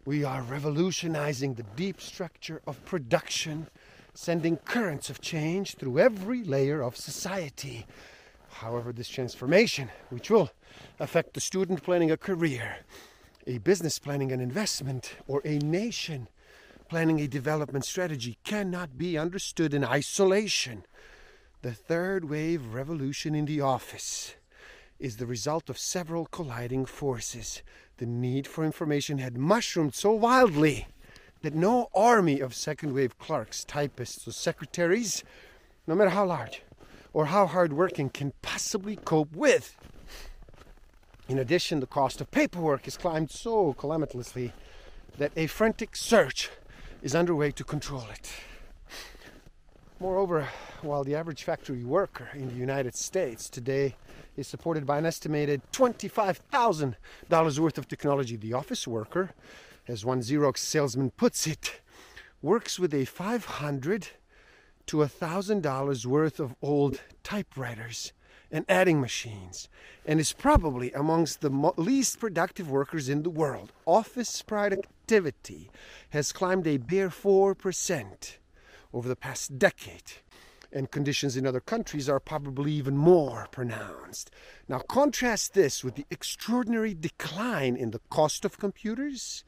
We 0.05 0.25
are 0.25 0.41
revolutionizing 0.41 1.53
the 1.53 1.63
deep 1.63 2.01
structure 2.01 2.61
of 2.67 2.83
production, 2.83 3.67
sending 4.13 4.57
currents 4.57 5.09
of 5.09 5.21
change 5.21 5.75
through 5.75 5.97
every 5.97 6.43
layer 6.43 6.81
of 6.81 6.97
society. 6.97 7.85
However, 8.63 8.93
this 8.93 9.09
transformation, 9.09 9.89
which 10.09 10.29
will 10.29 10.49
affect 10.97 11.33
the 11.33 11.41
student 11.41 11.83
planning 11.83 12.11
a 12.11 12.15
career, 12.15 12.77
a 13.45 13.57
business 13.57 13.99
planning 13.99 14.31
an 14.31 14.39
investment, 14.39 15.15
or 15.27 15.41
a 15.43 15.57
nation 15.57 16.29
planning 16.87 17.19
a 17.19 17.27
development 17.27 17.83
strategy, 17.83 18.37
cannot 18.45 18.97
be 18.97 19.17
understood 19.17 19.73
in 19.73 19.83
isolation. 19.83 20.85
The 21.61 21.73
third 21.73 22.29
wave 22.29 22.73
revolution 22.73 23.35
in 23.35 23.45
the 23.45 23.59
office 23.59 24.35
is 24.97 25.17
the 25.17 25.25
result 25.25 25.69
of 25.69 25.77
several 25.77 26.25
colliding 26.27 26.85
forces 26.85 27.63
the 27.97 28.05
need 28.05 28.47
for 28.47 28.63
information 28.63 29.17
had 29.17 29.37
mushroomed 29.37 29.93
so 29.93 30.11
wildly 30.11 30.87
that 31.41 31.53
no 31.53 31.89
army 31.93 32.39
of 32.39 32.55
second 32.55 32.93
wave 32.93 33.17
clerks, 33.17 33.65
typists, 33.65 34.25
or 34.25 34.31
secretaries, 34.31 35.21
no 35.85 35.95
matter 35.95 36.11
how 36.11 36.25
large 36.25 36.61
or 37.13 37.27
how 37.27 37.45
hard 37.45 37.71
working, 37.71 38.09
can 38.09 38.33
possibly 38.41 38.95
cope 38.95 39.35
with. 39.35 39.77
In 41.29 41.39
addition, 41.39 41.79
the 41.79 41.87
cost 41.87 42.19
of 42.19 42.31
paperwork 42.31 42.83
has 42.85 42.97
climbed 42.97 43.31
so 43.31 43.73
calamitously 43.73 44.51
that 45.17 45.31
a 45.37 45.47
frantic 45.47 45.95
search 45.95 46.49
is 47.01 47.15
underway 47.15 47.51
to 47.51 47.63
control 47.63 48.05
it. 48.11 48.31
Moreover, 49.99 50.49
while 50.81 51.03
the 51.03 51.15
average 51.15 51.43
factory 51.43 51.85
worker 51.85 52.27
in 52.33 52.49
the 52.49 52.55
United 52.55 52.95
States 52.95 53.49
today 53.49 53.95
is 54.35 54.47
supported 54.47 54.85
by 54.85 54.97
an 54.97 55.05
estimated 55.05 55.61
$25,000 55.71 57.59
worth 57.59 57.77
of 57.77 57.87
technology. 57.87 58.35
The 58.35 58.53
office 58.53 58.87
worker, 58.87 59.31
as 59.87 60.03
one 60.03 60.19
Xerox 60.21 60.57
salesman 60.57 61.11
puts 61.11 61.47
it, 61.47 61.79
works 62.41 62.79
with 62.79 62.93
a 62.93 63.05
500 63.05 64.07
to 64.87 64.97
$1,000 64.97 66.05
worth 66.05 66.39
of 66.39 66.55
old 66.61 67.01
typewriters 67.23 68.13
and 68.51 68.65
adding 68.69 69.01
machines 69.01 69.67
and 70.05 70.19
is 70.19 70.33
probably 70.33 70.91
amongst 70.91 71.41
the 71.41 71.49
mo- 71.49 71.73
least 71.77 72.19
productive 72.19 72.69
workers 72.69 73.09
in 73.09 73.23
the 73.23 73.29
world. 73.29 73.71
Office 73.85 74.41
productivity 74.41 75.71
has 76.09 76.31
climbed 76.31 76.67
a 76.67 76.77
bare 76.77 77.09
4% 77.09 78.37
over 78.93 79.07
the 79.07 79.15
past 79.15 79.57
decade 79.57 80.13
and 80.73 80.91
conditions 80.91 81.37
in 81.37 81.45
other 81.45 81.59
countries 81.59 82.09
are 82.09 82.19
probably 82.19 82.71
even 82.73 82.97
more 82.97 83.47
pronounced. 83.51 84.31
Now, 84.67 84.79
contrast 84.79 85.53
this 85.53 85.83
with 85.83 85.95
the 85.95 86.05
extraordinary 86.09 86.93
decline 86.93 87.75
in 87.75 87.91
the 87.91 88.01
cost 88.09 88.43
of 88.43 88.57
computers 88.57 89.43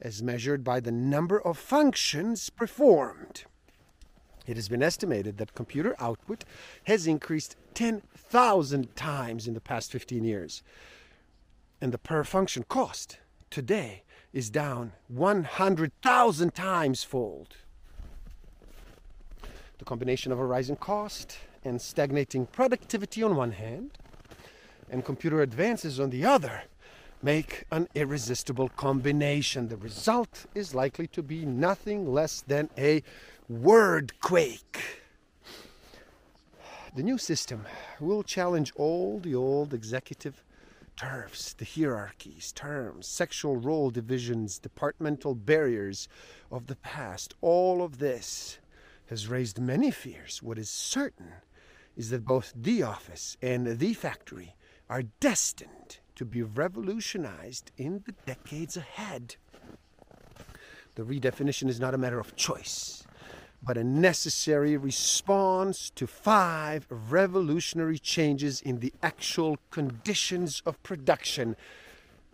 as 0.00 0.22
measured 0.22 0.64
by 0.64 0.80
the 0.80 0.92
number 0.92 1.40
of 1.40 1.58
functions 1.58 2.48
performed. 2.50 3.44
It 4.50 4.56
has 4.56 4.68
been 4.68 4.82
estimated 4.82 5.38
that 5.38 5.54
computer 5.54 5.94
output 6.00 6.42
has 6.82 7.06
increased 7.06 7.54
10,000 7.74 8.96
times 8.96 9.46
in 9.46 9.54
the 9.54 9.60
past 9.60 9.92
15 9.92 10.24
years. 10.24 10.64
And 11.80 11.92
the 11.92 11.98
per 11.98 12.24
function 12.24 12.64
cost 12.68 13.18
today 13.48 14.02
is 14.32 14.50
down 14.50 14.90
100,000 15.06 16.52
times 16.52 17.04
fold. 17.04 17.58
The 19.78 19.84
combination 19.84 20.32
of 20.32 20.40
a 20.40 20.44
rising 20.44 20.74
cost 20.74 21.38
and 21.64 21.80
stagnating 21.80 22.46
productivity 22.46 23.22
on 23.22 23.36
one 23.36 23.52
hand, 23.52 23.98
and 24.90 25.04
computer 25.04 25.42
advances 25.42 26.00
on 26.00 26.10
the 26.10 26.24
other, 26.24 26.64
make 27.22 27.66
an 27.70 27.86
irresistible 27.94 28.68
combination. 28.70 29.68
The 29.68 29.76
result 29.76 30.46
is 30.56 30.74
likely 30.74 31.06
to 31.08 31.22
be 31.22 31.44
nothing 31.44 32.12
less 32.12 32.40
than 32.40 32.68
a 32.76 33.04
word 33.50 34.12
quake. 34.20 35.02
The 36.94 37.02
new 37.02 37.18
system 37.18 37.66
will 37.98 38.22
challenge 38.22 38.72
all 38.76 39.18
the 39.18 39.34
old 39.34 39.74
executive 39.74 40.44
turfs, 40.94 41.54
the 41.54 41.64
hierarchies, 41.64 42.52
terms, 42.52 43.08
sexual 43.08 43.56
role 43.56 43.90
divisions, 43.90 44.60
departmental 44.60 45.34
barriers 45.34 46.06
of 46.52 46.68
the 46.68 46.76
past. 46.76 47.34
All 47.40 47.82
of 47.82 47.98
this 47.98 48.60
has 49.06 49.26
raised 49.26 49.58
many 49.58 49.90
fears. 49.90 50.40
What 50.40 50.56
is 50.56 50.70
certain 50.70 51.32
is 51.96 52.10
that 52.10 52.24
both 52.24 52.52
the 52.54 52.84
office 52.84 53.36
and 53.42 53.80
the 53.80 53.94
factory 53.94 54.54
are 54.88 55.02
destined 55.18 55.98
to 56.14 56.24
be 56.24 56.42
revolutionized 56.44 57.72
in 57.76 58.04
the 58.06 58.12
decades 58.26 58.76
ahead. 58.76 59.34
The 60.94 61.02
redefinition 61.02 61.68
is 61.68 61.80
not 61.80 61.94
a 61.94 61.98
matter 61.98 62.20
of 62.20 62.36
choice, 62.36 63.04
but 63.62 63.76
a 63.76 63.84
necessary 63.84 64.76
response 64.76 65.90
to 65.90 66.06
five 66.06 66.86
revolutionary 66.90 67.98
changes 67.98 68.60
in 68.62 68.80
the 68.80 68.92
actual 69.02 69.58
conditions 69.70 70.62
of 70.64 70.82
production. 70.82 71.56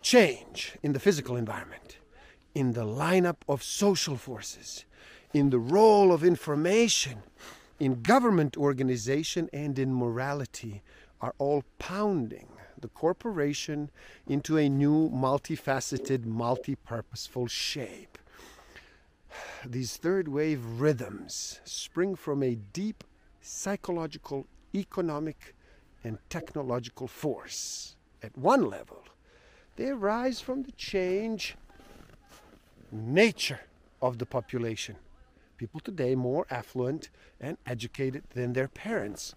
Change 0.01 0.77
in 0.81 0.93
the 0.93 0.99
physical 0.99 1.35
environment, 1.35 1.97
in 2.55 2.73
the 2.73 2.85
lineup 2.85 3.37
of 3.49 3.61
social 3.61 4.15
forces, 4.15 4.85
in 5.33 5.49
the 5.49 5.59
role 5.59 6.13
of 6.13 6.23
information, 6.23 7.23
in 7.79 8.01
government 8.01 8.55
organization, 8.55 9.49
and 9.51 9.77
in 9.77 9.93
morality 9.93 10.81
are 11.19 11.35
all 11.37 11.63
pounding 11.77 12.47
the 12.79 12.87
corporation 12.89 13.89
into 14.27 14.57
a 14.57 14.69
new, 14.69 15.09
multifaceted, 15.09 16.25
multi 16.25 16.75
purposeful 16.75 17.47
shape. 17.47 18.16
These 19.65 19.97
third 19.97 20.27
wave 20.27 20.63
rhythms 20.63 21.59
spring 21.63 22.15
from 22.15 22.43
a 22.43 22.55
deep 22.55 23.03
psychological, 23.41 24.47
economic, 24.73 25.55
and 26.03 26.17
technological 26.29 27.07
force. 27.07 27.95
At 28.21 28.37
one 28.37 28.69
level, 28.69 29.03
they 29.75 29.89
arise 29.89 30.41
from 30.41 30.63
the 30.63 30.71
change 30.73 31.55
nature 32.91 33.61
of 34.01 34.17
the 34.17 34.25
population 34.25 34.95
People 35.57 35.79
today, 35.79 36.13
more 36.13 36.45
affluent 36.51 37.09
and 37.41 37.57
educated 37.65 38.23
than 38.35 38.53
their 38.53 38.67
parents, 38.67 39.33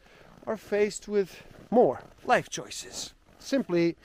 are 0.46 0.56
faced 0.56 1.08
with 1.08 1.42
more 1.70 2.02
life 2.24 2.50
choices. 2.50 3.14
Simply 3.38 3.96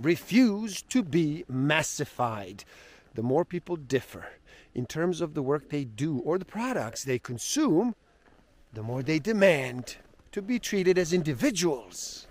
refuse 0.00 0.80
to 0.80 1.02
be 1.02 1.44
massified. 1.46 2.64
The 3.14 3.22
more 3.22 3.44
people 3.44 3.76
differ 3.76 4.26
in 4.74 4.86
terms 4.86 5.20
of 5.20 5.34
the 5.34 5.42
work 5.42 5.70
they 5.70 5.84
do 5.84 6.18
or 6.18 6.38
the 6.38 6.44
products 6.44 7.04
they 7.04 7.18
consume, 7.18 7.94
the 8.72 8.82
more 8.82 9.02
they 9.02 9.18
demand 9.18 9.96
to 10.32 10.42
be 10.42 10.58
treated 10.58 10.98
as 10.98 11.12
individuals. 11.12 12.26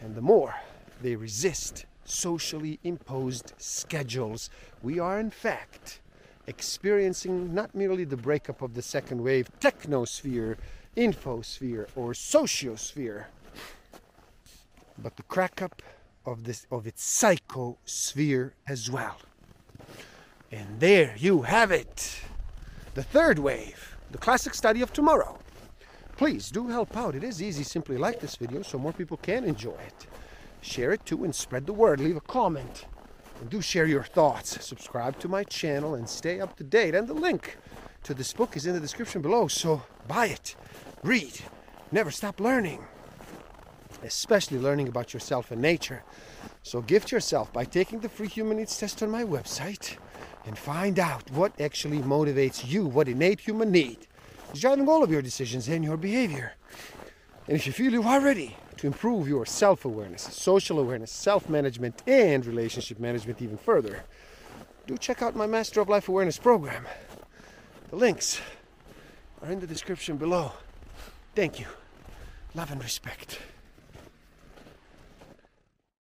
And 0.00 0.14
the 0.14 0.20
more 0.20 0.54
they 1.00 1.16
resist 1.16 1.86
socially 2.04 2.78
imposed 2.84 3.52
schedules. 3.58 4.50
We 4.82 4.98
are, 4.98 5.18
in 5.18 5.30
fact, 5.30 6.00
experiencing 6.46 7.54
not 7.54 7.74
merely 7.74 8.04
the 8.04 8.16
breakup 8.16 8.62
of 8.62 8.74
the 8.74 8.82
second 8.82 9.22
wave 9.22 9.50
technosphere, 9.60 10.56
infosphere, 10.96 11.86
or 11.94 12.12
sociosphere, 12.12 13.26
but 14.98 15.16
the 15.16 15.22
crack 15.24 15.62
up 15.62 15.82
of 16.24 16.44
this 16.44 16.66
of 16.70 16.86
its 16.86 17.22
psychosphere 17.22 18.52
as 18.66 18.90
well. 18.90 19.18
And 20.50 20.80
there 20.80 21.14
you 21.18 21.42
have 21.42 21.70
it. 21.70 22.20
The 22.94 23.02
third 23.02 23.38
wave, 23.38 23.96
the 24.10 24.18
classic 24.18 24.54
study 24.54 24.80
of 24.80 24.92
tomorrow. 24.92 25.38
Please 26.16 26.50
do 26.50 26.68
help 26.68 26.96
out. 26.96 27.14
It 27.14 27.22
is 27.22 27.42
easy. 27.42 27.62
Simply 27.62 27.96
like 27.96 28.20
this 28.20 28.36
video 28.36 28.62
so 28.62 28.78
more 28.78 28.92
people 28.92 29.18
can 29.18 29.44
enjoy 29.44 29.76
it. 29.86 30.06
Share 30.60 30.92
it 30.92 31.04
too 31.06 31.22
and 31.22 31.34
spread 31.34 31.66
the 31.66 31.72
word. 31.72 32.00
Leave 32.00 32.16
a 32.16 32.20
comment. 32.20 32.86
And 33.40 33.50
do 33.50 33.60
share 33.60 33.86
your 33.86 34.02
thoughts. 34.02 34.64
Subscribe 34.64 35.18
to 35.20 35.28
my 35.28 35.44
channel 35.44 35.94
and 35.94 36.08
stay 36.08 36.40
up 36.40 36.56
to 36.56 36.64
date. 36.64 36.94
And 36.94 37.06
the 37.06 37.14
link 37.14 37.56
to 38.02 38.14
this 38.14 38.32
book 38.32 38.56
is 38.56 38.66
in 38.66 38.74
the 38.74 38.80
description 38.80 39.22
below. 39.22 39.48
So 39.48 39.82
buy 40.08 40.26
it, 40.26 40.56
read, 41.04 41.40
never 41.92 42.10
stop 42.10 42.40
learning, 42.40 42.82
especially 44.02 44.58
learning 44.58 44.88
about 44.88 45.12
yourself 45.12 45.50
and 45.50 45.62
nature. 45.62 46.02
So 46.62 46.80
gift 46.80 47.12
yourself 47.12 47.52
by 47.52 47.64
taking 47.64 48.00
the 48.00 48.08
free 48.08 48.28
human 48.28 48.56
needs 48.56 48.76
test 48.76 49.02
on 49.02 49.10
my 49.10 49.22
website 49.22 49.98
and 50.48 50.56
find 50.56 50.98
out 50.98 51.30
what 51.30 51.60
actually 51.60 51.98
motivates 51.98 52.66
you, 52.66 52.86
what 52.86 53.06
innate 53.06 53.38
human 53.38 53.70
need 53.70 53.98
is 54.52 54.62
driving 54.62 54.88
all 54.88 55.04
of 55.04 55.10
your 55.10 55.20
decisions 55.20 55.68
and 55.68 55.84
your 55.84 55.98
behavior. 55.98 56.54
And 57.46 57.54
if 57.54 57.66
you 57.66 57.72
feel 57.72 57.92
you 57.92 58.02
are 58.02 58.18
ready 58.18 58.56
to 58.78 58.86
improve 58.86 59.28
your 59.28 59.44
self 59.44 59.84
awareness, 59.84 60.22
social 60.22 60.78
awareness, 60.78 61.10
self 61.10 61.50
management, 61.50 62.02
and 62.06 62.46
relationship 62.46 62.98
management 62.98 63.42
even 63.42 63.58
further, 63.58 64.04
do 64.86 64.96
check 64.96 65.20
out 65.20 65.36
my 65.36 65.46
Master 65.46 65.82
of 65.82 65.90
Life 65.90 66.08
Awareness 66.08 66.38
program. 66.38 66.86
The 67.90 67.96
links 67.96 68.40
are 69.42 69.50
in 69.50 69.60
the 69.60 69.66
description 69.66 70.16
below. 70.16 70.52
Thank 71.34 71.60
you. 71.60 71.66
Love 72.54 72.72
and 72.72 72.82
respect. 72.82 73.38